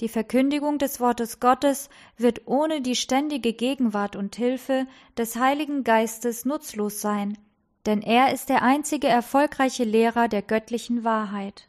[0.00, 6.44] Die Verkündigung des Wortes Gottes wird ohne die ständige Gegenwart und Hilfe des Heiligen Geistes
[6.44, 7.36] nutzlos sein,
[7.84, 11.68] denn er ist der einzige erfolgreiche Lehrer der göttlichen Wahrheit.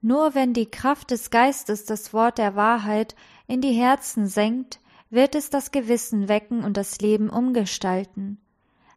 [0.00, 3.14] Nur wenn die Kraft des Geistes das Wort der Wahrheit
[3.46, 4.80] in die Herzen senkt,
[5.10, 8.41] wird es das Gewissen wecken und das Leben umgestalten.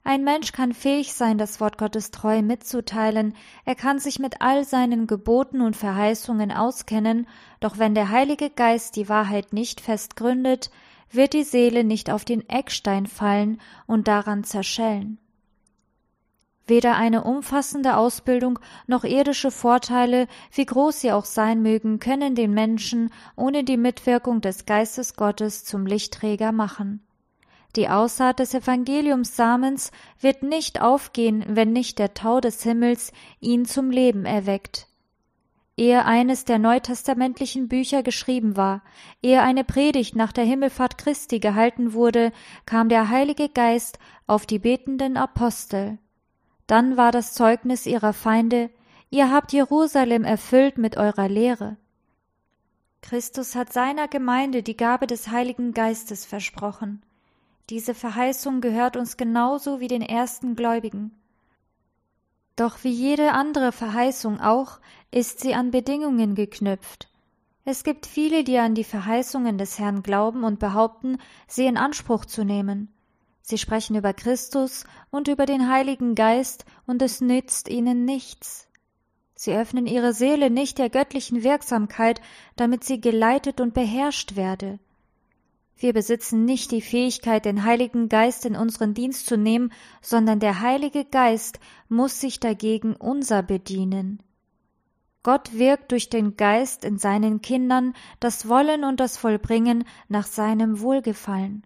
[0.08, 3.34] Ein Mensch kann fähig sein, das Wort Gottes treu mitzuteilen,
[3.66, 7.28] er kann sich mit all seinen Geboten und Verheißungen auskennen,
[7.60, 10.70] doch wenn der Heilige Geist die Wahrheit nicht fest gründet,
[11.10, 15.18] wird die Seele nicht auf den Eckstein fallen und daran zerschellen.
[16.68, 22.54] Weder eine umfassende Ausbildung noch irdische Vorteile, wie groß sie auch sein mögen, können den
[22.54, 27.02] Menschen ohne die Mitwirkung des Geistes Gottes zum Lichtträger machen.
[27.76, 33.12] Die Aussaat des Evangeliumssamens wird nicht aufgehen, wenn nicht der Tau des Himmels
[33.42, 34.88] ihn zum Leben erweckt.
[35.78, 38.82] Ehe eines der neutestamentlichen Bücher geschrieben war,
[39.22, 42.32] ehe eine Predigt nach der Himmelfahrt Christi gehalten wurde,
[42.66, 45.98] kam der Heilige Geist auf die betenden Apostel.
[46.68, 48.70] Dann war das Zeugnis ihrer Feinde,
[49.10, 51.76] ihr habt Jerusalem erfüllt mit eurer Lehre.
[53.02, 57.04] Christus hat seiner Gemeinde die Gabe des Heiligen Geistes versprochen.
[57.70, 61.12] Diese Verheißung gehört uns genauso wie den ersten Gläubigen.
[62.56, 64.80] Doch wie jede andere Verheißung auch,
[65.12, 67.10] ist sie an Bedingungen geknüpft.
[67.66, 72.26] Es gibt viele, die an die Verheißungen des Herrn glauben und behaupten, sie in Anspruch
[72.26, 72.94] zu nehmen.
[73.42, 78.68] Sie sprechen über Christus und über den Heiligen Geist, und es nützt ihnen nichts.
[79.34, 82.22] Sie öffnen ihre Seele nicht der göttlichen Wirksamkeit,
[82.56, 84.80] damit sie geleitet und beherrscht werde.
[85.78, 90.62] Wir besitzen nicht die Fähigkeit, den Heiligen Geist in unseren Dienst zu nehmen, sondern der
[90.62, 91.60] Heilige Geist
[91.90, 94.24] muss sich dagegen unser bedienen.
[95.22, 100.80] Gott wirkt durch den Geist in seinen Kindern das Wollen und das Vollbringen nach seinem
[100.80, 101.66] Wohlgefallen.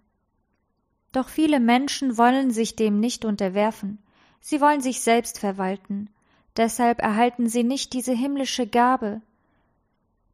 [1.11, 3.99] Doch viele Menschen wollen sich dem nicht unterwerfen,
[4.39, 6.09] sie wollen sich selbst verwalten,
[6.55, 9.21] deshalb erhalten sie nicht diese himmlische Gabe,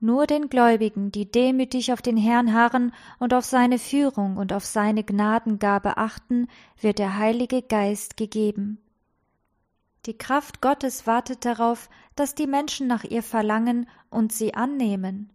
[0.06, 4.64] nur den Gläubigen, die demütig auf den Herrn harren und auf seine Führung und auf
[4.64, 6.48] seine Gnadengabe achten,
[6.80, 8.78] wird der Heilige Geist gegeben.
[10.06, 15.32] Die Kraft Gottes wartet darauf, dass die Menschen nach ihr verlangen und sie annehmen.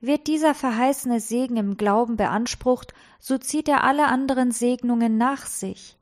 [0.00, 5.96] Wird dieser verheißene Segen im Glauben beansprucht, so zieht er alle anderen Segnungen nach sich.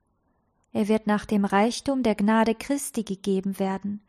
[0.73, 4.01] Er wird nach dem Reichtum der Gnade Christi gegeben werden.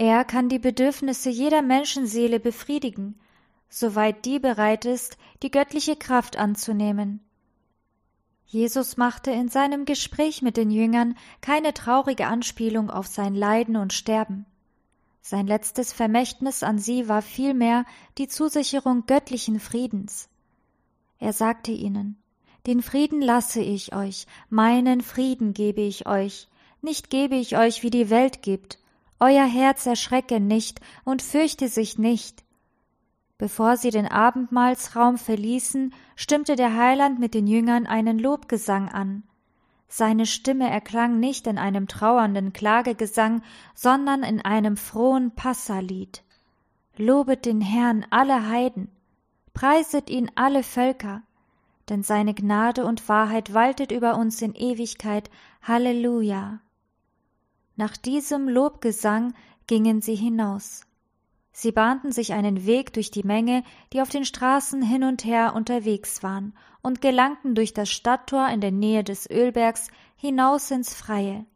[0.00, 3.20] Er kann die Bedürfnisse jeder Menschenseele befriedigen,
[3.68, 7.20] soweit die bereit ist, die göttliche Kraft anzunehmen.
[8.46, 13.92] Jesus machte in seinem Gespräch mit den Jüngern keine traurige Anspielung auf sein Leiden und
[13.92, 14.46] Sterben.
[15.20, 17.84] Sein letztes Vermächtnis an sie war vielmehr
[18.16, 20.30] die Zusicherung göttlichen Friedens.
[21.18, 22.16] Er sagte ihnen
[22.64, 26.48] Den Frieden lasse ich euch, meinen Frieden gebe ich euch,
[26.80, 28.79] nicht gebe ich euch, wie die Welt gibt,
[29.20, 32.42] euer Herz erschrecke nicht und fürchte sich nicht.
[33.38, 39.22] Bevor sie den Abendmahlsraum verließen, stimmte der Heiland mit den Jüngern einen Lobgesang an.
[39.88, 43.42] Seine Stimme erklang nicht in einem trauernden Klagegesang,
[43.74, 46.22] sondern in einem frohen Passalied.
[46.96, 48.88] Lobet den Herrn alle Heiden,
[49.52, 51.22] preiset ihn alle Völker,
[51.88, 55.30] denn seine Gnade und Wahrheit waltet über uns in Ewigkeit.
[55.62, 56.60] Halleluja.
[57.80, 59.32] Nach diesem Lobgesang
[59.66, 60.82] gingen sie hinaus.
[61.50, 63.64] Sie bahnten sich einen Weg durch die Menge,
[63.94, 68.60] die auf den Straßen hin und her unterwegs waren, und gelangten durch das Stadttor in
[68.60, 71.46] der Nähe des Ölbergs hinaus ins Freie.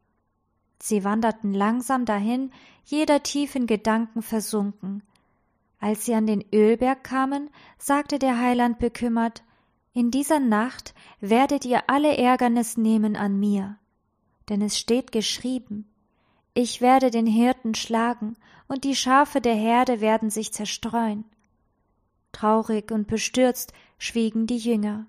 [0.79, 2.53] Sie wanderten langsam dahin,
[2.87, 5.03] jeder tief in Gedanken versunken.
[5.79, 9.45] Als sie an den Ölberg kamen, sagte der Heiland bekümmert
[9.93, 13.77] In dieser Nacht werdet ihr alle Ärgernis nehmen an mir.
[14.49, 15.87] Denn es steht geschrieben
[16.55, 18.37] ich werde den Hirten schlagen,
[18.67, 21.25] und die Schafe der Herde werden sich zerstreuen.
[22.33, 25.07] Traurig und bestürzt schwiegen die Jünger.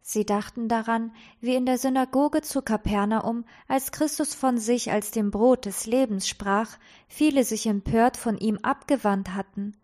[0.00, 5.30] Sie dachten daran, wie in der Synagoge zu Kapernaum, als Christus von sich als dem
[5.30, 9.76] Brot des Lebens sprach, viele sich empört von ihm abgewandt hatten.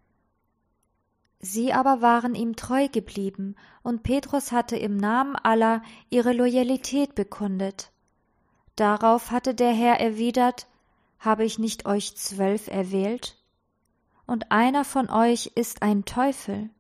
[1.41, 7.93] Sie aber waren ihm treu geblieben, und Petrus hatte im Namen aller ihre Loyalität bekundet.
[8.79, 10.69] Darauf hatte der Herr erwidert,
[11.19, 13.37] habe ich nicht euch zwölf erwählt?
[14.25, 16.71] Und einer von euch ist ein Teufel.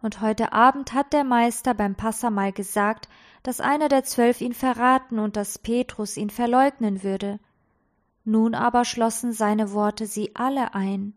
[0.00, 3.10] Und heute Abend hat der Meister beim Passamal gesagt,
[3.42, 7.40] dass einer der zwölf ihn verraten und dass Petrus ihn verleugnen würde.
[8.24, 11.12] Nun aber schlossen seine Worte sie alle ein.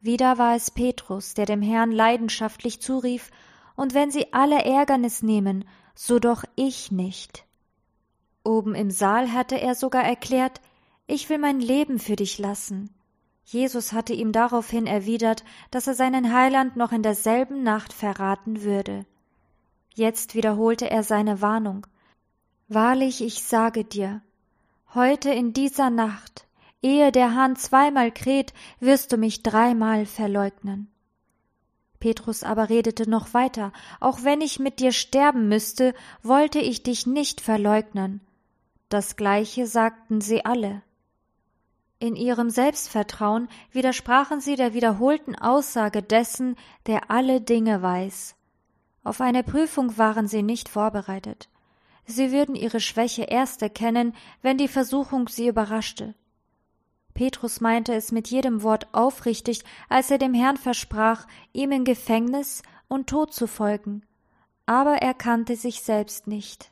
[0.00, 3.30] Wieder war es Petrus, der dem Herrn leidenschaftlich zurief,
[3.76, 7.45] und wenn sie alle Ärgernis nehmen, so doch ich nicht.
[8.46, 10.60] Oben im Saal hatte er sogar erklärt,
[11.08, 12.90] ich will mein Leben für dich lassen.
[13.44, 19.04] Jesus hatte ihm daraufhin erwidert, dass er seinen Heiland noch in derselben Nacht verraten würde.
[19.94, 21.86] Jetzt wiederholte er seine Warnung.
[22.68, 24.22] Wahrlich, ich sage dir,
[24.94, 26.46] heute in dieser Nacht,
[26.82, 30.88] ehe der Hahn zweimal kräht, wirst du mich dreimal verleugnen.
[31.98, 37.06] Petrus aber redete noch weiter, auch wenn ich mit dir sterben müsste, wollte ich dich
[37.06, 38.20] nicht verleugnen.
[38.88, 40.82] Das gleiche sagten sie alle.
[41.98, 48.36] In ihrem Selbstvertrauen widersprachen sie der wiederholten Aussage dessen, der alle Dinge weiß.
[49.02, 51.48] Auf eine Prüfung waren sie nicht vorbereitet.
[52.04, 56.14] Sie würden ihre Schwäche erst erkennen, wenn die Versuchung sie überraschte.
[57.14, 62.62] Petrus meinte es mit jedem Wort aufrichtig, als er dem Herrn versprach, ihm in Gefängnis
[62.88, 64.04] und Tod zu folgen.
[64.66, 66.70] Aber er kannte sich selbst nicht.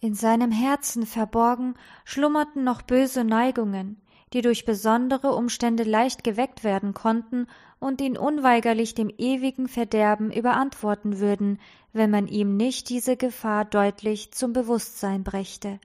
[0.00, 4.00] In seinem Herzen verborgen schlummerten noch böse Neigungen,
[4.32, 7.46] die durch besondere Umstände leicht geweckt werden konnten
[7.78, 11.58] und ihn unweigerlich dem ewigen Verderben überantworten würden,
[11.92, 15.80] wenn man ihm nicht diese Gefahr deutlich zum Bewusstsein brächte.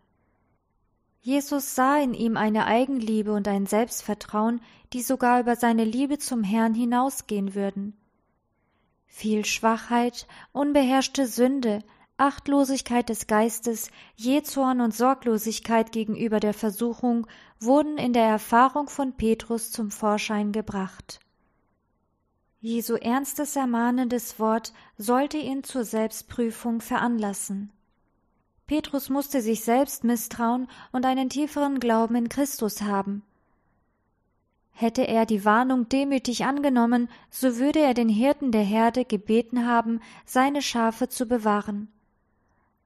[1.21, 4.59] Jesus sah in ihm eine Eigenliebe und ein Selbstvertrauen,
[4.91, 7.95] die sogar über seine Liebe zum Herrn hinausgehen würden.
[9.05, 11.83] Viel Schwachheit, unbeherrschte Sünde,
[12.21, 17.25] Achtlosigkeit des Geistes, Jezorn und Sorglosigkeit gegenüber der Versuchung
[17.59, 21.19] wurden in der Erfahrung von Petrus zum Vorschein gebracht.
[22.59, 27.71] Jesu ernstes ermahnendes Wort sollte ihn zur Selbstprüfung veranlassen.
[28.67, 33.23] Petrus musste sich selbst misstrauen und einen tieferen Glauben in Christus haben.
[34.69, 40.01] Hätte er die Warnung demütig angenommen, so würde er den Hirten der Herde gebeten haben,
[40.23, 41.91] seine Schafe zu bewahren.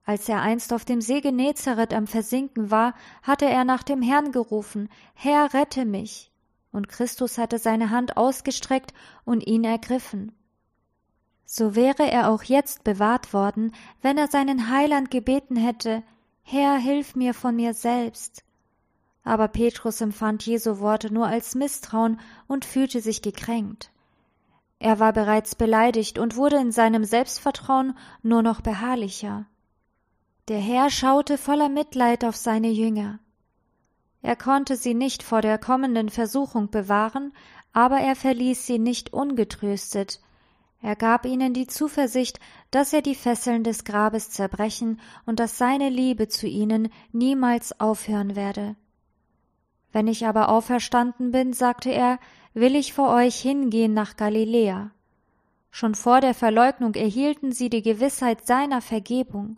[0.05, 4.31] Als er einst auf dem See Genezareth am Versinken war, hatte er nach dem Herrn
[4.31, 6.31] gerufen, Herr, rette mich.
[6.71, 10.31] Und Christus hatte seine Hand ausgestreckt und ihn ergriffen.
[11.45, 16.03] So wäre er auch jetzt bewahrt worden, wenn er seinen Heiland gebeten hätte,
[16.43, 18.43] Herr, hilf mir von mir selbst.
[19.23, 23.91] Aber Petrus empfand Jesu Worte nur als Misstrauen und fühlte sich gekränkt.
[24.77, 29.47] Er war bereits beleidigt und wurde in seinem Selbstvertrauen nur noch beharrlicher.
[30.47, 33.17] Der Herr schaute voller Mitleid auf seine Jünger.
[34.21, 37.33] Er konnte sie nicht vor der kommenden Versuchung bewahren,
[37.73, 40.21] aber er verließ sie nicht ungetröstet.
[40.83, 45.89] Er gab ihnen die Zuversicht, dass er die Fesseln des Grabes zerbrechen und dass seine
[45.89, 48.75] Liebe zu ihnen niemals aufhören werde.
[49.91, 52.19] Wenn ich aber auferstanden bin, sagte er,
[52.53, 54.91] will ich vor euch hingehen nach Galiläa.
[55.71, 59.57] Schon vor der Verleugnung erhielten sie die Gewissheit seiner Vergebung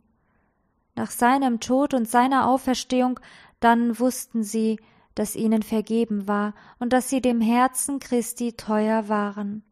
[0.98, 3.20] nach seinem Tod und seiner Auferstehung,
[3.60, 4.80] dann wussten sie,
[5.16, 9.64] dass ihnen vergeben war und dass sie dem Herzen Christi teuer waren.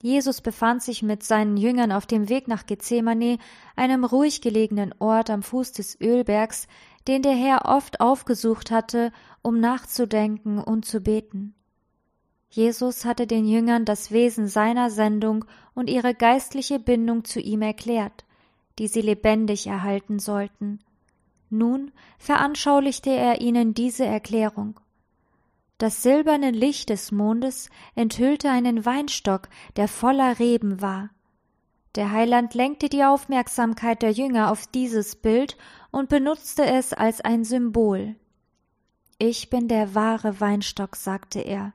[0.00, 3.38] Jesus befand sich mit seinen Jüngern auf dem Weg nach Gethsemane,
[3.76, 6.66] einem ruhig gelegenen Ort am Fuß des Ölbergs,
[7.06, 11.54] den der Herr oft aufgesucht hatte, um nachzudenken und zu beten.
[12.50, 18.24] Jesus hatte den Jüngern das Wesen seiner Sendung und ihre geistliche Bindung zu ihm erklärt
[18.78, 20.80] die sie lebendig erhalten sollten.
[21.50, 24.80] Nun veranschaulichte er ihnen diese Erklärung.
[25.78, 31.10] Das silberne Licht des Mondes enthüllte einen Weinstock, der voller Reben war.
[31.94, 35.58] Der Heiland lenkte die Aufmerksamkeit der Jünger auf dieses Bild
[35.90, 38.16] und benutzte es als ein Symbol.
[39.18, 41.74] Ich bin der wahre Weinstock, sagte er.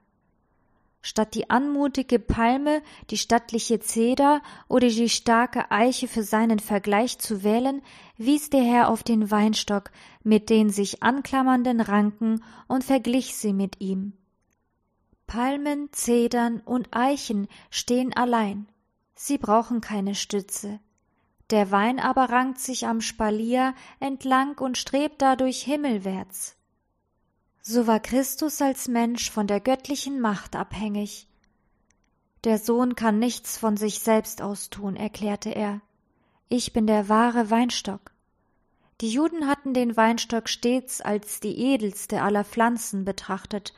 [1.02, 7.44] Statt die anmutige Palme, die stattliche Zeder oder die starke Eiche für seinen Vergleich zu
[7.44, 7.82] wählen,
[8.18, 9.92] wies der Herr auf den Weinstock
[10.24, 14.14] mit den sich anklammernden Ranken und verglich sie mit ihm.
[15.28, 18.68] Palmen, Zedern und Eichen stehen allein.
[19.16, 20.80] Sie brauchen keine Stütze.
[21.50, 26.57] Der Wein aber rankt sich am Spalier entlang und strebt dadurch himmelwärts.
[27.70, 31.28] So war Christus als Mensch von der göttlichen Macht abhängig.
[32.46, 35.82] Der Sohn kann nichts von sich selbst aus tun, erklärte er.
[36.48, 38.14] Ich bin der wahre Weinstock.
[39.02, 43.74] Die Juden hatten den Weinstock stets als die edelste aller Pflanzen betrachtet.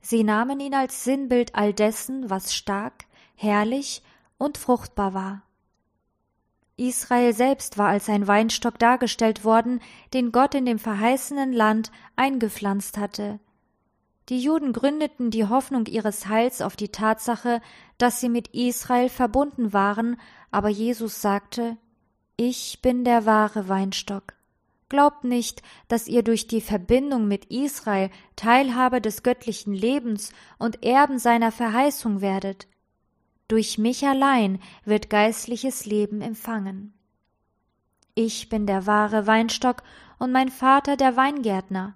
[0.00, 4.02] Sie nahmen ihn als Sinnbild all dessen, was stark, herrlich
[4.38, 5.42] und fruchtbar war.
[6.76, 9.80] Israel selbst war als ein Weinstock dargestellt worden,
[10.12, 13.38] den Gott in dem verheißenen Land eingepflanzt hatte.
[14.28, 17.60] Die Juden gründeten die Hoffnung ihres Heils auf die Tatsache,
[17.98, 20.18] dass sie mit Israel verbunden waren,
[20.50, 21.76] aber Jesus sagte
[22.36, 24.34] Ich bin der wahre Weinstock.
[24.88, 31.18] Glaubt nicht, dass ihr durch die Verbindung mit Israel Teilhabe des göttlichen Lebens und Erben
[31.18, 32.66] seiner Verheißung werdet.
[33.48, 36.94] Durch mich allein wird geistliches Leben empfangen.
[38.14, 39.82] Ich bin der wahre Weinstock
[40.18, 41.94] und mein Vater der Weingärtner.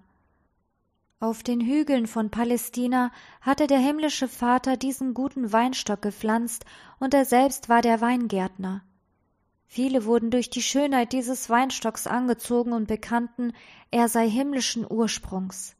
[1.20, 6.64] Auf den Hügeln von Palästina hatte der himmlische Vater diesen guten Weinstock gepflanzt,
[7.00, 8.82] und er selbst war der Weingärtner.
[9.66, 13.52] Viele wurden durch die Schönheit dieses Weinstocks angezogen und bekannten,
[13.90, 15.76] er sei himmlischen Ursprungs.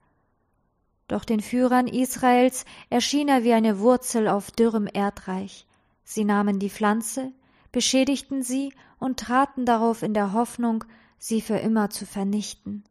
[1.08, 5.66] Doch den Führern Israels erschien er wie eine Wurzel auf dürrem Erdreich.
[6.04, 7.32] Sie nahmen die Pflanze,
[7.72, 10.84] beschädigten sie und traten darauf in der Hoffnung,
[11.18, 12.84] sie für immer zu vernichten.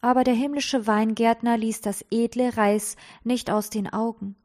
[0.00, 4.36] Aber der himmlische Weingärtner ließ das edle Reis nicht aus den Augen.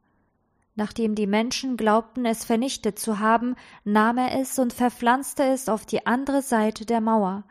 [0.74, 5.84] Nachdem die Menschen glaubten, es vernichtet zu haben, nahm er es und verpflanzte es auf
[5.84, 7.44] die andere Seite der Mauer.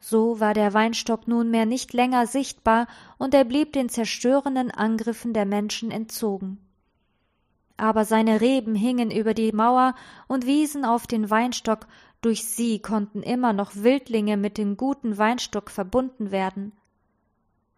[0.00, 2.86] So war der Weinstock nunmehr nicht länger sichtbar,
[3.18, 6.58] und er blieb den zerstörenden Angriffen der Menschen entzogen.
[7.76, 9.94] Aber seine Reben hingen über die Mauer
[10.26, 11.86] und wiesen auf den Weinstock,
[12.20, 16.72] durch sie konnten immer noch Wildlinge mit dem guten Weinstock verbunden werden.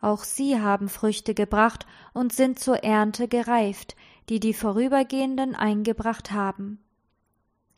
[0.01, 3.97] Auch sie haben Früchte gebracht und sind zur Ernte gereift,
[4.31, 6.79] die die Vorübergehenden eingebracht haben.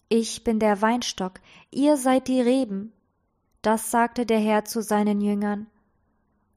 [0.08, 1.40] Ich bin der Weinstock,
[1.72, 2.92] ihr seid die Reben.
[3.62, 5.68] Das sagte der Herr zu seinen Jüngern.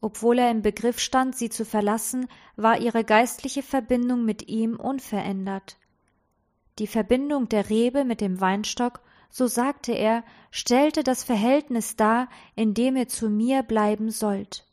[0.01, 5.77] Obwohl er im Begriff stand, sie zu verlassen, war ihre geistliche Verbindung mit ihm unverändert.
[6.79, 12.73] Die Verbindung der Rebe mit dem Weinstock, so sagte er, stellte das Verhältnis dar, in
[12.73, 14.65] dem ihr zu mir bleiben sollt.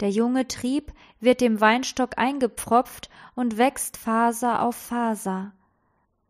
[0.00, 5.52] Der junge Trieb wird dem Weinstock eingepfropft und wächst Faser auf Faser,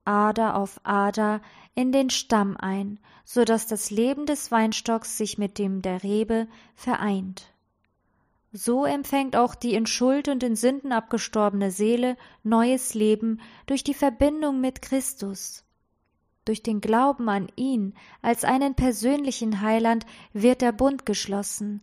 [0.05, 1.40] Ader auf Ader
[1.74, 6.48] in den Stamm ein, so dass das Leben des Weinstocks sich mit dem der Rebe
[6.74, 7.53] vereint.
[8.53, 13.94] So empfängt auch die in Schuld und in Sünden abgestorbene Seele neues Leben durch die
[13.94, 15.64] Verbindung mit Christus.
[16.44, 21.80] Durch den Glauben an ihn als einen persönlichen Heiland wird der Bund geschlossen,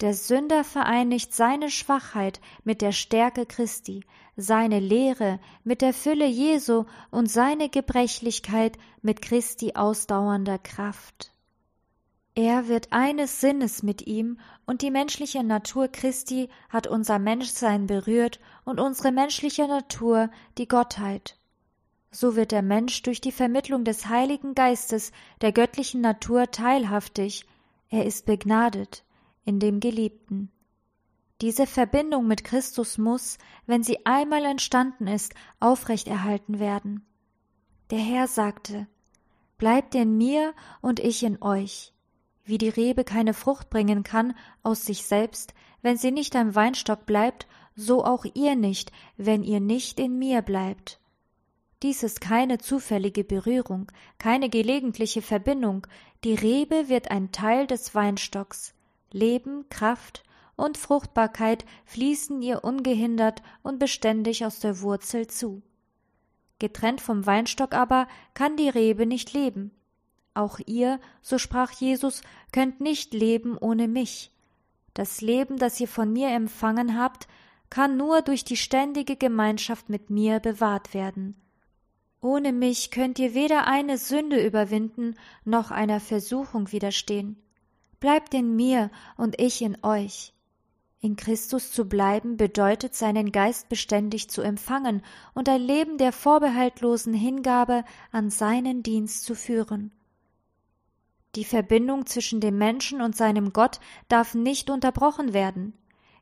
[0.00, 4.04] der Sünder vereinigt seine Schwachheit mit der Stärke Christi,
[4.36, 11.32] seine Lehre mit der Fülle Jesu und seine Gebrechlichkeit mit Christi ausdauernder Kraft.
[12.34, 18.38] Er wird eines Sinnes mit ihm, und die menschliche Natur Christi hat unser Menschsein berührt
[18.66, 20.28] und unsere menschliche Natur
[20.58, 21.38] die Gottheit.
[22.10, 27.46] So wird der Mensch durch die Vermittlung des Heiligen Geistes der göttlichen Natur teilhaftig,
[27.88, 29.05] er ist begnadet
[29.46, 30.50] in dem Geliebten.
[31.40, 37.06] Diese Verbindung mit Christus muss, wenn sie einmal entstanden ist, aufrechterhalten werden.
[37.90, 38.86] Der Herr sagte,
[39.58, 41.94] Bleibt in mir und ich in euch.
[42.44, 47.06] Wie die Rebe keine Frucht bringen kann aus sich selbst, wenn sie nicht am Weinstock
[47.06, 51.00] bleibt, so auch ihr nicht, wenn ihr nicht in mir bleibt.
[51.82, 55.86] Dies ist keine zufällige Berührung, keine gelegentliche Verbindung,
[56.24, 58.74] die Rebe wird ein Teil des Weinstocks.
[59.12, 60.22] Leben, Kraft
[60.56, 65.62] und Fruchtbarkeit fließen ihr ungehindert und beständig aus der Wurzel zu.
[66.58, 69.70] Getrennt vom Weinstock aber kann die Rebe nicht leben.
[70.34, 74.32] Auch ihr, so sprach Jesus, könnt nicht leben ohne mich.
[74.94, 77.28] Das Leben, das ihr von mir empfangen habt,
[77.68, 81.36] kann nur durch die ständige Gemeinschaft mit mir bewahrt werden.
[82.20, 87.42] Ohne mich könnt ihr weder eine Sünde überwinden noch einer Versuchung widerstehen.
[88.00, 90.32] Bleibt in mir und ich in euch.
[91.00, 95.02] In Christus zu bleiben bedeutet, seinen Geist beständig zu empfangen
[95.34, 99.92] und ein Leben der vorbehaltlosen Hingabe an seinen Dienst zu führen.
[101.34, 103.78] Die Verbindung zwischen dem Menschen und seinem Gott
[104.08, 105.74] darf nicht unterbrochen werden.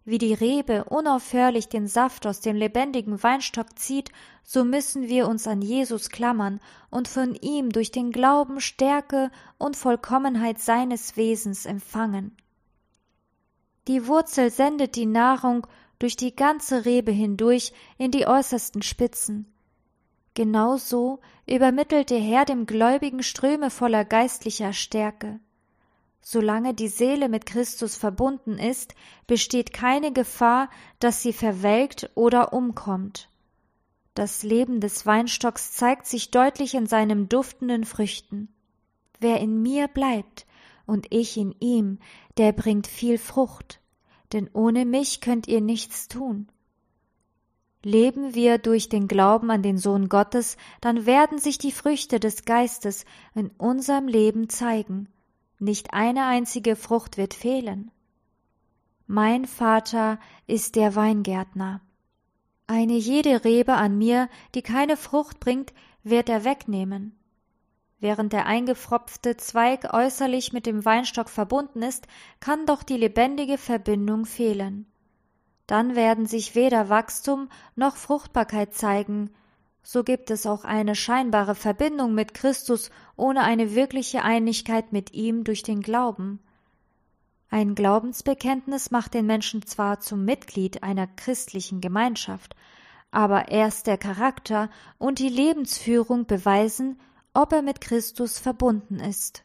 [0.07, 4.11] Wie die Rebe unaufhörlich den Saft aus dem lebendigen Weinstock zieht,
[4.43, 9.77] so müssen wir uns an Jesus klammern und von ihm durch den Glauben Stärke und
[9.77, 12.37] Vollkommenheit seines Wesens empfangen.
[13.89, 15.67] Die Wurzel sendet die Nahrung
[15.99, 19.47] durch die ganze Rebe hindurch in die äußersten Spitzen.
[20.35, 25.41] Genauso übermittelt der Herr dem Gläubigen Ströme voller geistlicher Stärke.
[26.27, 28.95] Solange die Seele mit Christus verbunden ist,
[29.27, 33.29] besteht keine Gefahr, dass sie verwelkt oder umkommt.
[34.15, 38.49] Das Leben des Weinstocks zeigt sich deutlich in seinen duftenden Früchten.
[39.21, 40.47] Wer in mir bleibt
[40.87, 41.99] und ich in ihm,
[42.39, 43.83] der bringt viel Frucht,
[44.33, 46.49] denn ohne mich könnt ihr nichts tun.
[47.83, 52.47] Leben wir durch den Glauben an den Sohn Gottes, dann werden sich die Früchte des
[52.47, 53.05] Geistes
[53.35, 55.09] in unserem Leben zeigen.
[55.59, 57.91] Nicht eine einzige Frucht wird fehlen.
[59.07, 61.81] Mein Vater ist der Weingärtner.
[62.67, 67.19] Eine jede Rebe an mir, die keine Frucht bringt, wird er wegnehmen.
[68.01, 72.07] Während der eingepfropfte Zweig äußerlich mit dem Weinstock verbunden ist,
[72.41, 74.87] kann doch die lebendige Verbindung fehlen
[75.67, 79.31] dann werden sich weder Wachstum noch Fruchtbarkeit zeigen,
[79.85, 85.45] so gibt es auch eine scheinbare Verbindung mit Christus ohne eine wirkliche Einigkeit mit ihm
[85.45, 86.41] durch den Glauben.
[87.51, 92.57] Ein Glaubensbekenntnis macht den Menschen zwar zum Mitglied einer christlichen Gemeinschaft,
[93.11, 96.99] aber erst der Charakter und die Lebensführung beweisen,
[97.35, 99.45] ob er mit Christus verbunden ist.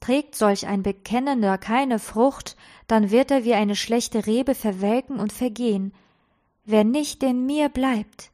[0.00, 2.56] Trägt solch ein Bekennender keine Frucht,
[2.86, 5.94] dann wird er wie eine schlechte Rebe verwelken und vergehen.
[6.64, 8.30] Wer nicht in mir bleibt,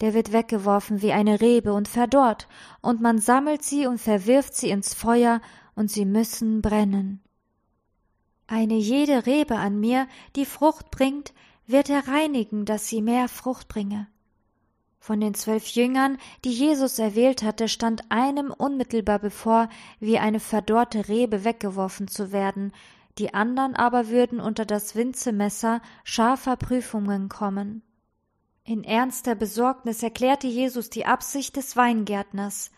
[0.00, 2.48] der wird weggeworfen wie eine Rebe und verdorrt,
[2.80, 5.40] und man sammelt sie und verwirft sie ins Feuer,
[5.74, 7.20] und sie müssen brennen.
[8.46, 11.34] Eine jede Rebe an mir, die Frucht bringt,
[11.66, 14.08] wird er reinigen, dass sie mehr Frucht bringe.
[14.98, 19.68] Von den zwölf Jüngern, die Jesus erwählt hatte, stand einem unmittelbar bevor,
[20.00, 22.72] wie eine verdorrte Rebe weggeworfen zu werden,
[23.18, 27.82] die andern aber würden unter das Winzemesser scharfer Prüfungen kommen.
[28.68, 32.70] In ernster Besorgnis erklärte Jesus die Absicht des Weingärtners.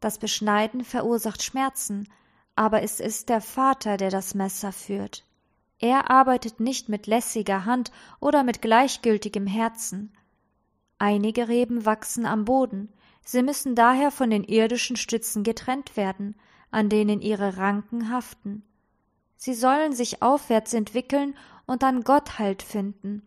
[0.00, 2.08] Das Beschneiden verursacht Schmerzen,
[2.56, 5.24] aber es ist der Vater, der das Messer führt.
[5.78, 10.12] Er arbeitet nicht mit lässiger Hand oder mit gleichgültigem Herzen.
[10.98, 12.92] Einige Reben wachsen am Boden,
[13.24, 16.34] sie müssen daher von den irdischen Stützen getrennt werden,
[16.72, 18.64] an denen ihre Ranken haften.
[19.36, 21.36] Sie sollen sich aufwärts entwickeln
[21.66, 23.25] und an Gott Halt finden.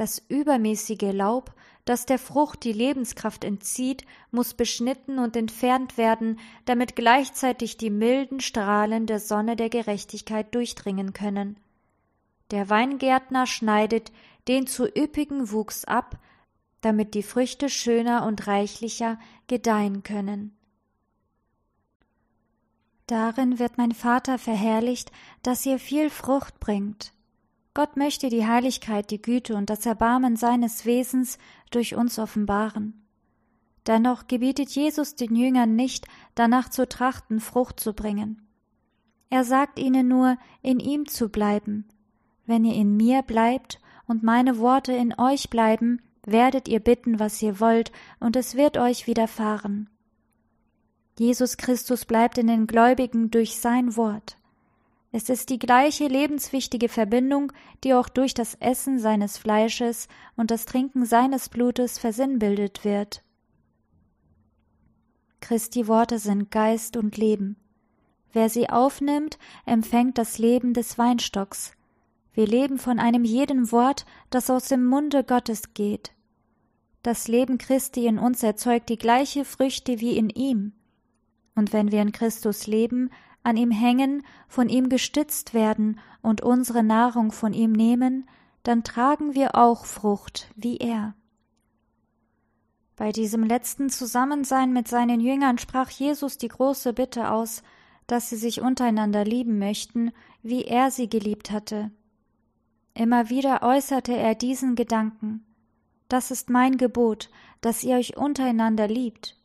[0.00, 1.52] Das übermäßige Laub,
[1.84, 8.40] das der Frucht die Lebenskraft entzieht, muss beschnitten und entfernt werden, damit gleichzeitig die milden
[8.40, 11.58] Strahlen der Sonne der Gerechtigkeit durchdringen können.
[12.50, 14.10] Der Weingärtner schneidet
[14.48, 16.18] den zu üppigen Wuchs ab,
[16.80, 20.56] damit die Früchte schöner und reichlicher gedeihen können.
[23.06, 27.12] Darin wird mein Vater verherrlicht, dass ihr viel Frucht bringt.
[27.72, 31.38] Gott möchte die Heiligkeit, die Güte und das Erbarmen seines Wesens
[31.70, 33.06] durch uns offenbaren.
[33.86, 38.42] Dennoch gebietet Jesus den Jüngern nicht, danach zu trachten, Frucht zu bringen.
[39.30, 41.86] Er sagt ihnen nur, in ihm zu bleiben.
[42.46, 47.40] Wenn ihr in mir bleibt und meine Worte in euch bleiben, werdet ihr bitten, was
[47.40, 49.88] ihr wollt, und es wird euch widerfahren.
[51.18, 54.36] Jesus Christus bleibt in den Gläubigen durch sein Wort.
[55.12, 57.52] Es ist die gleiche lebenswichtige Verbindung,
[57.82, 60.06] die auch durch das Essen seines Fleisches
[60.36, 63.22] und das Trinken seines Blutes versinnbildet wird.
[65.40, 67.56] Christi Worte sind Geist und Leben.
[68.32, 71.72] Wer sie aufnimmt, empfängt das Leben des Weinstocks,
[72.32, 76.12] wir leben von einem jeden Wort, das aus dem Munde Gottes geht.
[77.02, 80.72] Das Leben Christi in uns erzeugt die gleiche Früchte wie in ihm.
[81.54, 83.10] Und wenn wir in Christus leben,
[83.42, 88.28] an ihm hängen, von ihm gestützt werden und unsere Nahrung von ihm nehmen,
[88.62, 91.14] dann tragen wir auch Frucht wie er.
[92.96, 97.62] Bei diesem letzten Zusammensein mit seinen Jüngern sprach Jesus die große Bitte aus,
[98.06, 100.12] dass sie sich untereinander lieben möchten,
[100.42, 101.90] wie er sie geliebt hatte.
[102.92, 105.46] Immer wieder äußerte er diesen Gedanken.
[106.08, 107.30] Das ist mein Gebot,
[107.62, 109.39] dass ihr euch untereinander liebt.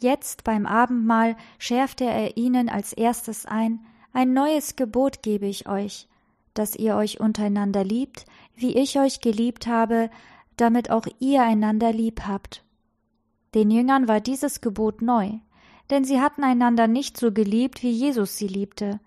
[0.00, 3.80] Jetzt beim Abendmahl schärfte er ihnen als erstes ein,
[4.12, 6.08] ein neues Gebot gebe ich euch,
[6.54, 8.24] dass ihr euch untereinander liebt,
[8.54, 10.10] wie ich euch geliebt habe,
[10.56, 12.64] damit auch ihr einander lieb habt.
[13.54, 15.32] Den Jüngern war dieses Gebot neu,
[15.90, 19.00] denn sie hatten einander nicht so geliebt, wie Jesus sie liebte.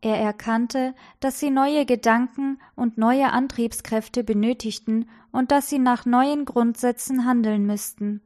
[0.00, 6.44] Er erkannte, dass sie neue Gedanken und neue Antriebskräfte benötigten und dass sie nach neuen
[6.44, 8.20] Grundsätzen handeln müssten.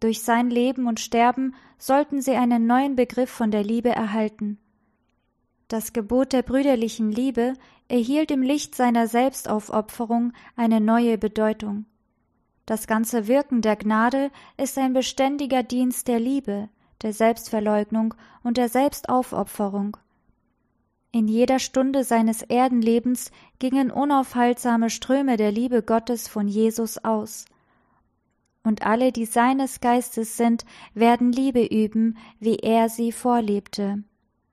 [0.00, 4.58] Durch sein Leben und Sterben sollten sie einen neuen Begriff von der Liebe erhalten.
[5.68, 7.54] Das Gebot der brüderlichen Liebe
[7.88, 11.84] erhielt im Licht seiner Selbstaufopferung eine neue Bedeutung.
[12.66, 16.68] Das ganze Wirken der Gnade ist ein beständiger Dienst der Liebe,
[17.02, 19.96] der Selbstverleugnung und der Selbstaufopferung.
[21.12, 27.44] In jeder Stunde seines Erdenlebens gingen unaufhaltsame Ströme der Liebe Gottes von Jesus aus.
[28.62, 34.02] Und alle, die seines Geistes sind, werden Liebe üben, wie er sie vorlebte.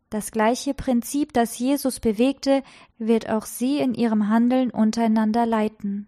[0.10, 2.64] Das gleiche Prinzip, das Jesus bewegte,
[2.97, 6.08] wird auch sie in ihrem Handeln untereinander leiten.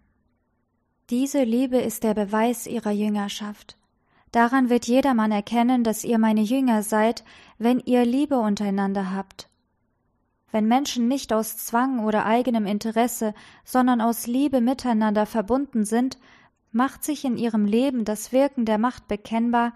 [1.09, 3.77] Diese Liebe ist der Beweis ihrer Jüngerschaft.
[4.31, 7.23] Daran wird jedermann erkennen, dass ihr meine Jünger seid,
[7.57, 9.49] wenn ihr Liebe untereinander habt.
[10.51, 13.33] Wenn Menschen nicht aus Zwang oder eigenem Interesse,
[13.65, 16.17] sondern aus Liebe miteinander verbunden sind,
[16.71, 19.73] macht sich in ihrem Leben das Wirken der Macht bekennbar,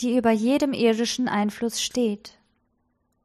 [0.00, 2.38] die über jedem irdischen Einfluss steht.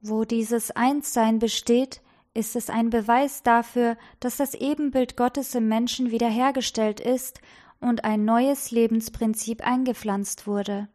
[0.01, 2.01] Wo dieses Einssein besteht,
[2.34, 7.39] ist es ein Beweis dafür, dass das Ebenbild Gottes im Menschen wiederhergestellt ist
[7.80, 10.89] und ein neues Lebensprinzip eingepflanzt wurde.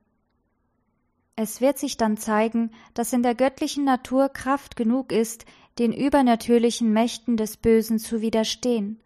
[1.36, 5.46] Es wird sich dann zeigen, dass in der göttlichen Natur Kraft genug ist,
[5.78, 9.00] den übernatürlichen Mächten des Bösen zu widerstehen,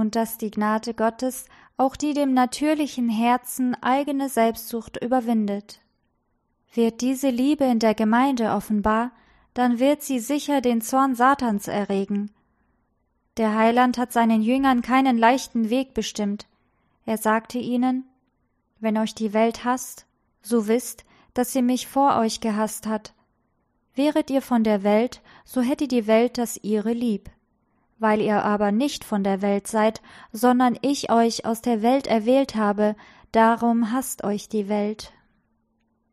[0.00, 1.44] und dass die Gnade Gottes
[1.76, 5.80] auch die dem natürlichen Herzen eigene Selbstsucht überwindet.
[6.74, 9.12] Wird diese Liebe in der Gemeinde offenbar,
[9.54, 12.30] dann wird sie sicher den Zorn Satans erregen.
[13.36, 16.46] Der Heiland hat seinen Jüngern keinen leichten Weg bestimmt.
[17.04, 18.04] Er sagte ihnen,
[18.78, 20.06] wenn euch die Welt hasst,
[20.42, 23.14] so wisst, dass sie mich vor euch gehasst hat.
[23.94, 27.30] Wäret ihr von der Welt, so hätte die Welt das ihre lieb.
[28.00, 30.00] Weil ihr aber nicht von der Welt seid,
[30.32, 32.96] sondern ich euch aus der Welt erwählt habe,
[33.30, 35.12] darum hasst euch die Welt.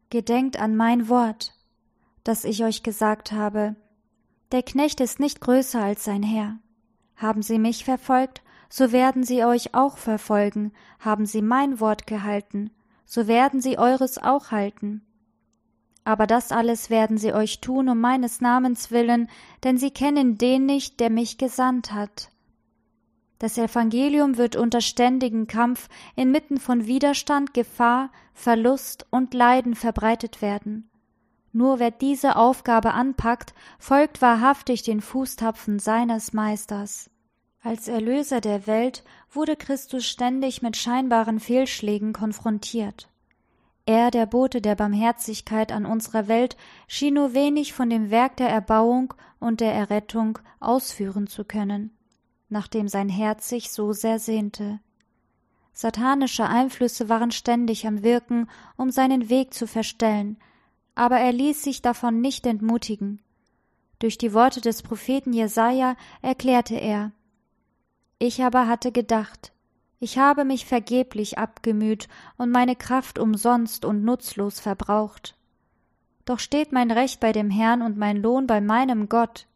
[0.09, 1.53] Gedenkt an mein Wort,
[2.25, 3.77] das ich euch gesagt habe.
[4.51, 6.57] Der Knecht ist nicht größer als sein Herr.
[7.15, 12.69] Haben sie mich verfolgt, so werden sie euch auch verfolgen, haben sie mein Wort gehalten,
[13.05, 15.06] so werden sie eures auch halten.
[16.07, 19.29] Aber das alles werden sie euch tun um meines Namens willen,
[19.65, 22.31] denn sie kennen den nicht, der mich gesandt hat.
[23.39, 30.89] Das Evangelium wird unter ständigem Kampf inmitten von Widerstand, Gefahr, Verlust und Leiden verbreitet werden.
[31.51, 37.09] Nur wer diese Aufgabe anpackt, folgt wahrhaftig den Fußtapfen seines Meisters.
[37.61, 43.09] Als Erlöser der Welt wurde Christus ständig mit scheinbaren Fehlschlägen konfrontiert.
[43.87, 46.57] Er, der Bote der Barmherzigkeit an unserer Welt,
[46.89, 51.95] schien nur wenig von dem Werk der Erbauung und der Errettung ausführen zu können,
[52.49, 54.81] nachdem sein Herz sich so sehr sehnte.
[55.71, 60.37] Satanische Einflüsse waren ständig am Wirken, um seinen Weg zu verstellen,
[60.93, 63.21] aber er ließ sich davon nicht entmutigen.
[63.99, 67.13] Durch die Worte des Propheten Jesaja erklärte er:
[68.19, 69.53] Ich aber hatte gedacht,
[69.99, 75.35] ich habe mich vergeblich abgemüht und meine Kraft umsonst und nutzlos verbraucht.
[76.25, 79.47] Doch steht mein Recht bei dem Herrn und mein Lohn bei meinem Gott.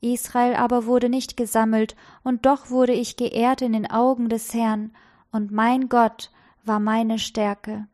[0.00, 4.92] Israel aber wurde nicht gesammelt, und doch wurde ich geehrt in den Augen des Herrn,
[5.32, 6.30] und mein Gott
[6.64, 7.88] war meine Stärke.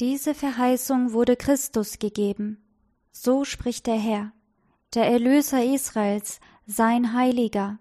[0.00, 2.62] Diese Verheißung wurde Christus gegeben.
[3.10, 4.32] So spricht der Herr,
[4.94, 7.78] der Erlöser Israels, sein Heiliger,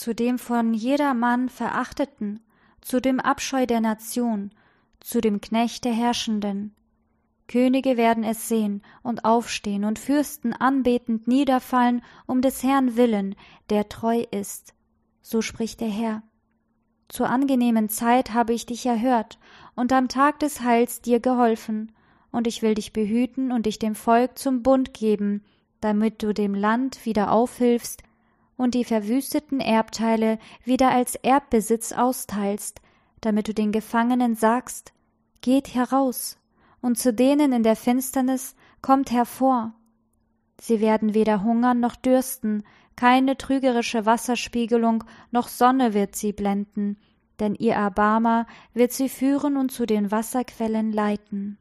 [0.00, 2.40] zu dem von jedermann verachteten,
[2.80, 4.50] zu dem Abscheu der Nation,
[4.98, 6.74] zu dem Knecht der Herrschenden.
[7.48, 13.34] Könige werden es sehen und aufstehen und Fürsten anbetend niederfallen um des Herrn willen,
[13.68, 14.72] der treu ist.
[15.20, 16.22] So spricht der Herr.
[17.08, 19.38] Zur angenehmen Zeit habe ich dich erhört
[19.74, 21.92] und am Tag des Heils dir geholfen,
[22.32, 25.44] und ich will dich behüten und dich dem Volk zum Bund geben,
[25.82, 28.02] damit du dem Land wieder aufhilfst
[28.60, 32.82] und die verwüsteten Erbteile wieder als Erbbesitz austeilst,
[33.22, 34.92] damit du den Gefangenen sagst,
[35.40, 36.38] Geht heraus,
[36.82, 39.72] und zu denen in der Finsternis kommt hervor.
[40.60, 42.62] Sie werden weder hungern noch dürsten,
[42.96, 46.98] keine trügerische Wasserspiegelung noch Sonne wird sie blenden,
[47.38, 51.56] denn ihr Erbarmer wird sie führen und zu den Wasserquellen leiten.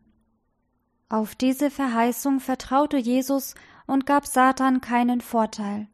[1.07, 3.55] Auf diese Verheißung vertraute Jesus
[3.87, 5.87] und gab Satan keinen Vorteil.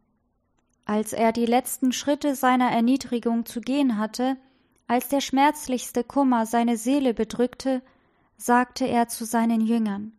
[0.86, 4.38] Als er die letzten Schritte seiner Erniedrigung zu gehen hatte,
[4.88, 7.82] als der schmerzlichste Kummer seine Seele bedrückte,
[8.38, 10.14] sagte er zu seinen Jüngern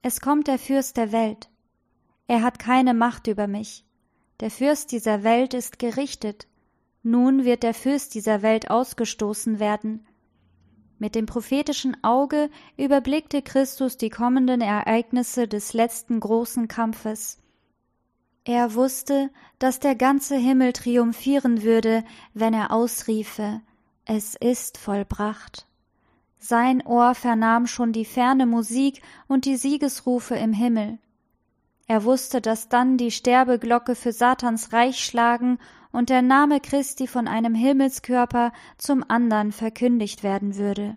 [0.00, 1.50] Es kommt der Fürst der Welt.
[2.26, 3.84] Er hat keine Macht über mich.
[4.40, 6.46] Der Fürst dieser Welt ist gerichtet.
[7.02, 10.06] Nun wird der Fürst dieser Welt ausgestoßen werden.
[10.98, 12.48] Mit dem prophetischen Auge
[12.78, 17.38] überblickte Christus die kommenden Ereignisse des letzten großen Kampfes.
[18.48, 23.60] Er wusste, dass der ganze Himmel triumphieren würde, wenn er ausriefe
[24.04, 25.66] Es ist vollbracht.
[26.38, 30.98] Sein Ohr vernahm schon die ferne Musik und die Siegesrufe im Himmel.
[31.88, 35.58] Er wusste, dass dann die Sterbeglocke für Satans Reich schlagen
[35.90, 40.96] und der Name Christi von einem Himmelskörper zum andern verkündigt werden würde.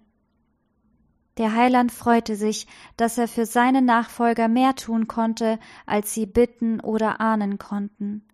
[1.40, 2.68] Der Heiland freute sich,
[2.98, 8.26] dass er für seine Nachfolger mehr tun konnte, als sie bitten oder ahnen konnten.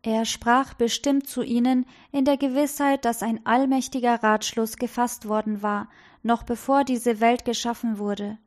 [0.00, 5.90] Er sprach bestimmt zu ihnen in der Gewissheit, dass ein allmächtiger Ratschluss gefasst worden war,
[6.22, 8.38] noch bevor diese Welt geschaffen wurde.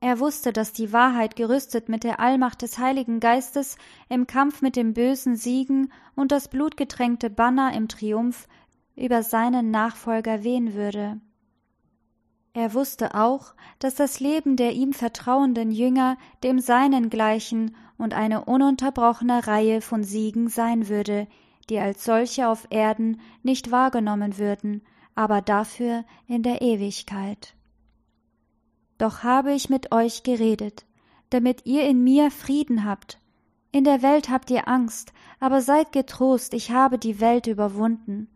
[0.00, 3.76] Er wusste, dass die Wahrheit gerüstet mit der Allmacht des Heiligen Geistes
[4.08, 8.48] im Kampf mit dem Bösen siegen und das blutgetränkte Banner im Triumph
[8.96, 11.20] über seinen Nachfolger wehen würde.
[12.56, 18.46] Er wusste auch, dass das Leben der ihm vertrauenden Jünger dem seinen gleichen und eine
[18.46, 21.26] ununterbrochene Reihe von Siegen sein würde,
[21.68, 24.80] die als solche auf Erden nicht wahrgenommen würden,
[25.14, 27.54] aber dafür in der Ewigkeit.
[28.96, 30.86] Doch habe ich mit euch geredet,
[31.28, 33.20] damit ihr in mir Frieden habt.
[33.70, 38.30] In der Welt habt ihr Angst, aber seid getrost, ich habe die Welt überwunden.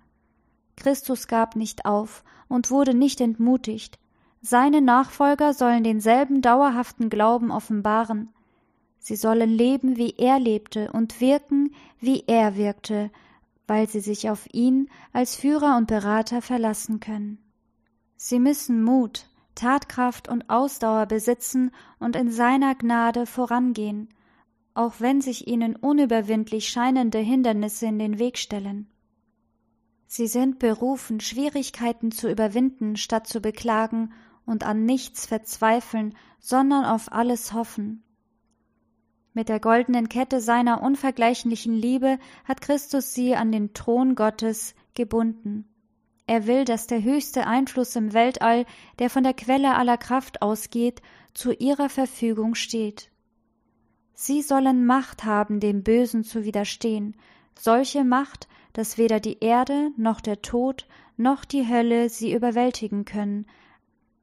[0.76, 3.98] Christus gab nicht auf und wurde nicht entmutigt,
[4.40, 8.30] seine Nachfolger sollen denselben dauerhaften Glauben offenbaren.
[8.98, 13.10] Sie sollen leben, wie er lebte, und wirken, wie er wirkte,
[13.66, 17.38] weil sie sich auf ihn als Führer und Berater verlassen können.
[18.16, 24.08] Sie müssen Mut, Tatkraft und Ausdauer besitzen und in seiner Gnade vorangehen,
[24.74, 28.88] auch wenn sich ihnen unüberwindlich scheinende Hindernisse in den Weg stellen.
[30.06, 34.12] Sie sind berufen, Schwierigkeiten zu überwinden, statt zu beklagen
[34.46, 38.02] und an nichts verzweifeln, sondern auf alles hoffen.
[39.32, 45.66] Mit der goldenen Kette seiner unvergleichlichen Liebe hat Christus sie an den Thron Gottes gebunden.
[46.26, 48.66] Er will, dass der höchste Einfluss im Weltall,
[48.98, 51.00] der von der Quelle aller Kraft ausgeht,
[51.34, 53.10] zu ihrer Verfügung steht.
[54.14, 57.16] Sie sollen Macht haben, dem Bösen zu widerstehen,
[57.58, 60.86] solche Macht, dass weder die Erde noch der Tod
[61.16, 63.46] noch die Hölle sie überwältigen können,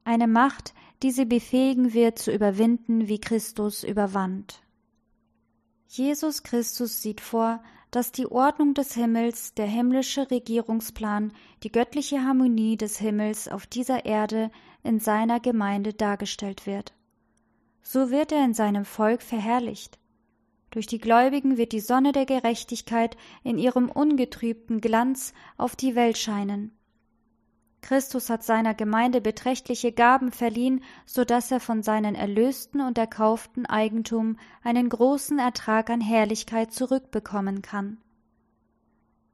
[0.08, 4.62] eine Macht, die sie befähigen wird zu überwinden, wie Christus überwand.
[5.86, 11.32] Jesus Christus sieht vor, dass die Ordnung des Himmels, der himmlische Regierungsplan,
[11.62, 14.50] die göttliche Harmonie des Himmels auf dieser Erde
[14.82, 16.94] in seiner Gemeinde dargestellt wird.
[17.82, 19.98] So wird er in seinem Volk verherrlicht.
[20.70, 26.16] Durch die Gläubigen wird die Sonne der Gerechtigkeit in ihrem ungetrübten Glanz auf die Welt
[26.16, 26.77] scheinen.
[27.80, 33.66] Christus hat seiner Gemeinde beträchtliche Gaben verliehen, so dass er von seinen erlösten und erkauften
[33.66, 37.98] Eigentum einen großen Ertrag an Herrlichkeit zurückbekommen kann.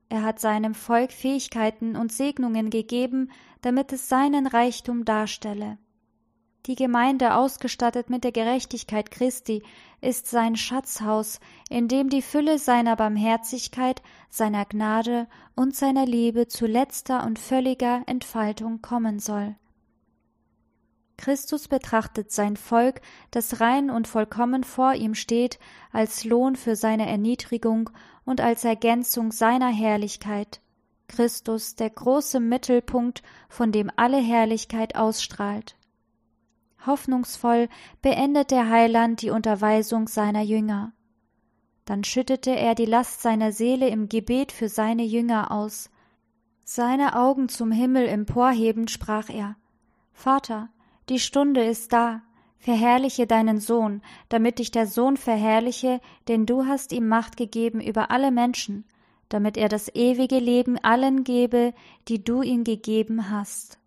[0.08, 3.30] Er hat seinem Volk Fähigkeiten und Segnungen gegeben,
[3.62, 5.78] damit es seinen Reichtum darstelle.
[6.66, 9.62] Die Gemeinde, ausgestattet mit der Gerechtigkeit Christi,
[10.00, 11.38] ist sein Schatzhaus,
[11.68, 14.00] in dem die Fülle seiner Barmherzigkeit,
[14.30, 19.56] seiner Gnade und seiner Liebe zu letzter und völliger Entfaltung kommen soll.
[21.18, 25.58] Christus betrachtet sein Volk, das rein und vollkommen vor ihm steht,
[25.92, 27.90] als Lohn für seine Erniedrigung
[28.24, 30.60] und als Ergänzung seiner Herrlichkeit.
[31.08, 35.76] Christus, der große Mittelpunkt, von dem alle Herrlichkeit ausstrahlt.
[36.86, 37.68] Hoffnungsvoll
[38.02, 40.92] beendet der Heiland die Unterweisung seiner Jünger.
[41.84, 45.90] Dann schüttete er die Last seiner Seele im Gebet für seine Jünger aus.
[46.64, 49.56] Seine Augen zum Himmel emporhebend sprach er
[50.12, 50.70] Vater,
[51.10, 52.22] die Stunde ist da,
[52.56, 58.10] verherrliche deinen Sohn, damit dich der Sohn verherrliche, denn du hast ihm Macht gegeben über
[58.10, 58.86] alle Menschen,
[59.28, 61.74] damit er das ewige Leben allen gebe,
[62.08, 63.78] die du ihm gegeben hast.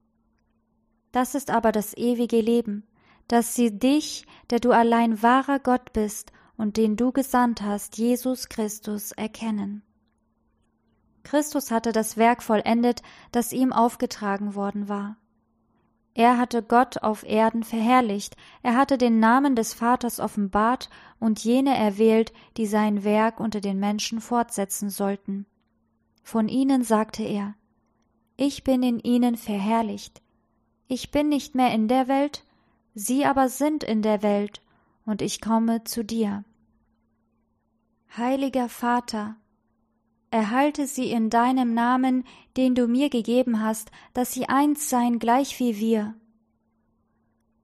[1.12, 2.84] Das ist aber das ewige Leben,
[3.28, 8.50] dass sie dich, der du allein wahrer Gott bist und den du gesandt hast, Jesus
[8.50, 9.84] Christus, erkennen.
[11.24, 13.02] Christus hatte das Werk vollendet,
[13.32, 15.18] das ihm aufgetragen worden war.
[16.14, 21.78] Er hatte Gott auf Erden verherrlicht, er hatte den Namen des Vaters offenbart und jene
[21.78, 25.46] erwählt, die sein Werk unter den Menschen fortsetzen sollten.
[26.24, 27.54] Von ihnen sagte er
[28.36, 30.24] Ich bin in ihnen verherrlicht,
[30.88, 32.46] ich bin nicht mehr in der Welt,
[32.98, 34.62] sie aber sind in der Welt,
[35.06, 36.44] und ich komme zu dir.
[38.18, 39.36] Heiliger Vater,
[40.32, 42.24] erhalte sie in deinem Namen,
[42.58, 46.16] den du mir gegeben hast, dass sie eins seien gleich wie wir.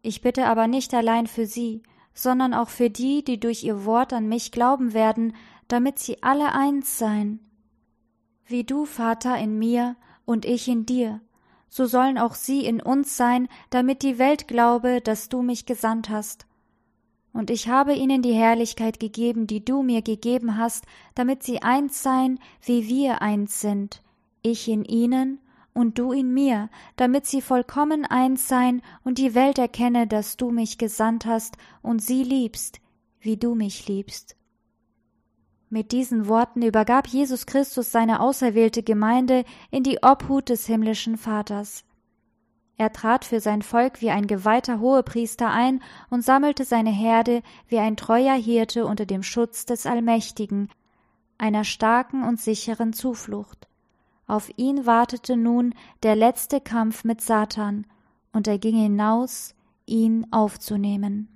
[0.04, 1.82] Ich bitte aber nicht allein für sie,
[2.14, 5.36] sondern auch für die, die durch ihr Wort an mich glauben werden,
[5.68, 7.40] damit sie alle eins seien.
[8.46, 11.22] Wie du, Vater, in mir und ich in dir,
[11.74, 16.12] so sollen auch sie in uns sein, damit die Welt glaube, dass du mich gesandt
[16.12, 16.46] hast.
[17.32, 22.04] Und ich habe ihnen die Herrlichkeit gegeben, die du mir gegeben hast, damit sie eins
[22.04, 24.04] seien, wie wir eins sind,
[24.44, 25.40] ich in ihnen
[25.74, 30.52] und du in mir, damit sie vollkommen eins seien und die Welt erkenne, dass du
[30.52, 32.82] mich gesandt hast und sie liebst,
[33.20, 34.36] wie du mich liebst.
[35.74, 41.84] Mit diesen Worten übergab Jesus Christus seine auserwählte Gemeinde in die Obhut des himmlischen Vaters.
[42.78, 47.80] Er trat für sein Volk wie ein geweihter Hohepriester ein und sammelte seine Herde wie
[47.80, 50.70] ein treuer Hirte unter dem Schutz des Allmächtigen,
[51.40, 53.68] einer starken und sicheren Zuflucht.
[54.28, 57.88] Auf ihn wartete nun der letzte Kampf mit Satan,
[58.32, 59.56] und er ging hinaus,
[59.88, 61.33] ihn aufzunehmen.